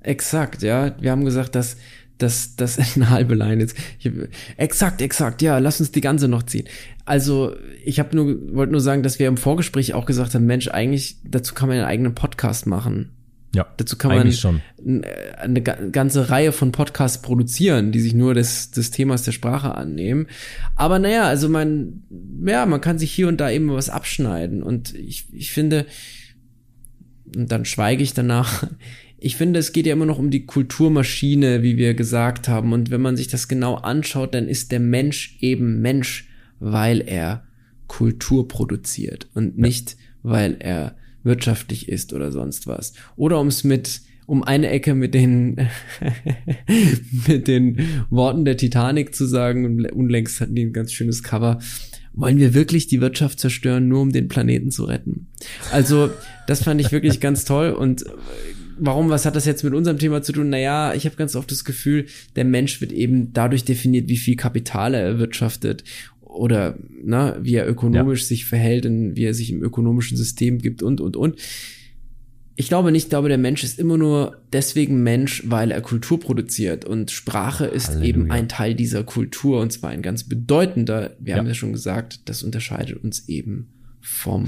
[0.02, 0.92] Exakt, ja.
[1.00, 1.76] Wir haben gesagt, dass
[2.18, 3.76] dass das eine halbe Line jetzt.
[3.98, 4.10] Ich,
[4.56, 6.66] exakt, exakt, ja, lass uns die ganze noch ziehen.
[7.04, 7.54] Also,
[7.84, 11.16] ich habe nur wollte nur sagen, dass wir im Vorgespräch auch gesagt haben, Mensch, eigentlich
[11.24, 13.10] dazu kann man einen eigenen Podcast machen.
[13.54, 13.66] Ja.
[13.78, 14.60] Dazu kann man schon.
[14.84, 15.02] äh,
[15.38, 19.74] eine ga- ganze Reihe von Podcasts produzieren, die sich nur des, des Themas der Sprache
[19.74, 20.26] annehmen.
[20.76, 22.02] Aber naja, also man,
[22.44, 24.62] ja, man kann sich hier und da eben was abschneiden.
[24.62, 25.86] Und ich, ich finde,
[27.34, 28.66] und dann schweige ich danach.
[29.20, 32.72] Ich finde, es geht ja immer noch um die Kulturmaschine, wie wir gesagt haben.
[32.72, 36.28] Und wenn man sich das genau anschaut, dann ist der Mensch eben Mensch,
[36.60, 37.44] weil er
[37.88, 42.92] Kultur produziert und nicht, weil er wirtschaftlich ist oder sonst was.
[43.16, 45.56] Oder um es mit um eine Ecke mit den,
[47.26, 47.78] mit den
[48.10, 51.60] Worten der Titanic zu sagen, unlängst hatten die ein ganz schönes Cover,
[52.12, 55.28] wollen wir wirklich die Wirtschaft zerstören, nur um den Planeten zu retten?
[55.72, 56.10] Also,
[56.46, 58.10] das fand ich wirklich ganz toll und äh,
[58.80, 60.50] warum, was hat das jetzt mit unserem Thema zu tun?
[60.50, 62.06] Naja, ich habe ganz oft das Gefühl,
[62.36, 65.84] der Mensch wird eben dadurch definiert, wie viel Kapital er erwirtschaftet
[66.20, 68.26] oder na, wie er ökonomisch ja.
[68.26, 71.36] sich verhält und wie er sich im ökonomischen System gibt und, und, und.
[72.54, 76.18] Ich glaube nicht, ich glaube, der Mensch ist immer nur deswegen Mensch, weil er Kultur
[76.18, 76.84] produziert.
[76.84, 78.08] Und Sprache ist Halleluja.
[78.08, 81.14] eben ein Teil dieser Kultur und zwar ein ganz bedeutender.
[81.20, 81.38] Wir ja.
[81.38, 83.68] haben ja schon gesagt, das unterscheidet uns eben
[84.00, 84.46] vom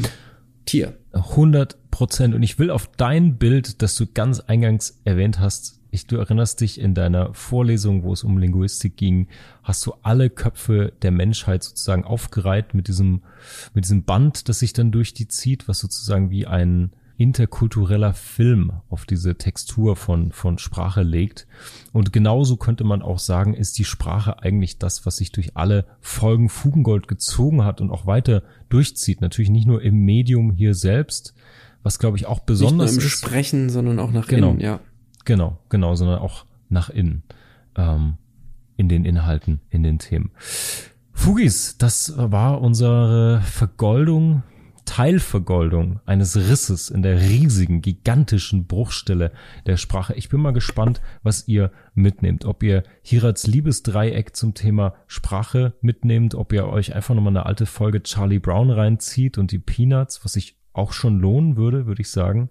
[0.67, 0.97] Tier.
[1.13, 2.35] 100 Prozent.
[2.35, 6.63] Und ich will auf dein Bild, das du ganz eingangs erwähnt hast, ich, du erinnerst
[6.63, 9.29] dich in deiner Vorlesung, wo es um Linguistik ging,
[9.63, 13.21] hast du alle Köpfe der Menschheit sozusagen aufgereiht mit diesem,
[13.75, 18.73] mit diesem Band, das sich dann durch die zieht, was sozusagen wie ein interkultureller Film
[18.89, 21.47] auf diese Textur von, von Sprache legt.
[21.93, 25.85] Und genauso könnte man auch sagen, ist die Sprache eigentlich das, was sich durch alle
[26.01, 29.21] Folgen Fugengold gezogen hat und auch weiter durchzieht.
[29.21, 31.35] Natürlich nicht nur im Medium hier selbst,
[31.83, 33.13] was glaube ich auch besonders nicht nur im ist.
[33.13, 34.81] Sprechen, sondern auch nach genau, innen, ja.
[35.25, 37.23] Genau, genau, sondern auch nach innen.
[37.77, 38.15] Ähm,
[38.77, 40.31] in den Inhalten, in den Themen.
[41.13, 44.43] Fugis, das war unsere Vergoldung
[44.91, 49.31] Teilvergoldung eines Risses in der riesigen, gigantischen Bruchstelle
[49.67, 50.15] der Sprache.
[50.15, 52.45] Ich bin mal gespannt, was ihr mitnehmt.
[52.45, 57.67] Ob ihr Hirats Liebesdreieck zum Thema Sprache mitnehmt, ob ihr euch einfach nochmal eine alte
[57.67, 62.11] Folge Charlie Brown reinzieht und die Peanuts, was sich auch schon lohnen würde, würde ich
[62.11, 62.51] sagen.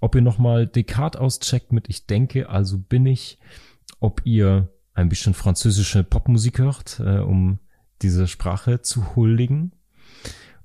[0.00, 3.38] Ob ihr nochmal Descartes auscheckt mit Ich denke, also bin ich.
[4.00, 7.58] Ob ihr ein bisschen französische Popmusik hört, äh, um
[8.02, 9.72] diese Sprache zu huldigen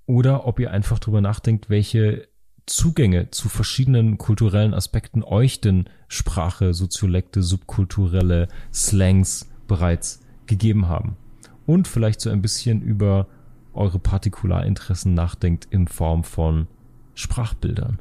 [0.05, 2.27] oder ob ihr einfach drüber nachdenkt, welche
[2.65, 11.17] Zugänge zu verschiedenen kulturellen Aspekten euch denn Sprache, Soziolekte, subkulturelle Slangs bereits gegeben haben.
[11.65, 13.27] Und vielleicht so ein bisschen über
[13.73, 16.67] eure Partikularinteressen nachdenkt in Form von
[17.15, 17.99] Sprachbildern.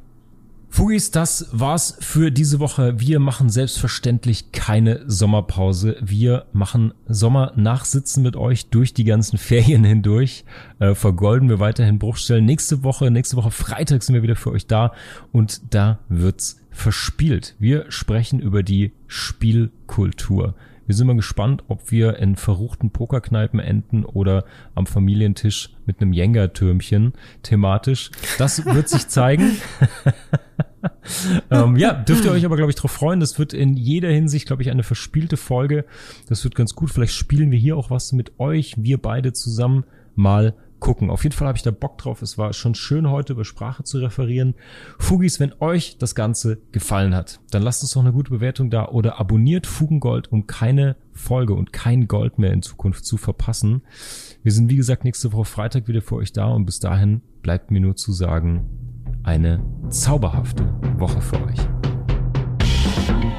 [0.73, 2.99] Fugis, das war's für diese Woche.
[2.99, 5.97] Wir machen selbstverständlich keine Sommerpause.
[6.01, 10.45] Wir machen Sommernachsitzen mit euch durch die ganzen Ferien hindurch.
[10.79, 12.45] Äh, vergolden wir weiterhin Bruchstellen.
[12.45, 14.93] Nächste Woche, nächste Woche Freitag sind wir wieder für euch da
[15.31, 17.55] und da wird's verspielt.
[17.59, 20.55] Wir sprechen über die Spielkultur.
[20.93, 24.45] Wir sind mal gespannt, ob wir in verruchten Pokerkneipen enden oder
[24.75, 28.11] am Familientisch mit einem Jenga-Türmchen thematisch.
[28.37, 29.57] Das wird sich zeigen.
[31.49, 33.19] ähm, ja, dürft ihr euch aber, glaube ich, darauf freuen.
[33.19, 35.85] Das wird in jeder Hinsicht, glaube ich, eine verspielte Folge.
[36.29, 36.91] Das wird ganz gut.
[36.91, 40.53] Vielleicht spielen wir hier auch was mit euch, wir beide zusammen mal
[40.83, 41.09] gucken.
[41.09, 42.21] Auf jeden Fall habe ich da Bock drauf.
[42.21, 44.53] Es war schon schön heute über Sprache zu referieren.
[44.99, 48.89] Fugis, wenn euch das Ganze gefallen hat, dann lasst uns doch eine gute Bewertung da
[48.89, 53.81] oder abonniert Fugengold, um keine Folge und kein Gold mehr in Zukunft zu verpassen.
[54.43, 57.71] Wir sind wie gesagt nächste Woche Freitag wieder für euch da und bis dahin bleibt
[57.71, 58.69] mir nur zu sagen,
[59.23, 60.65] eine zauberhafte
[60.97, 61.92] Woche für euch.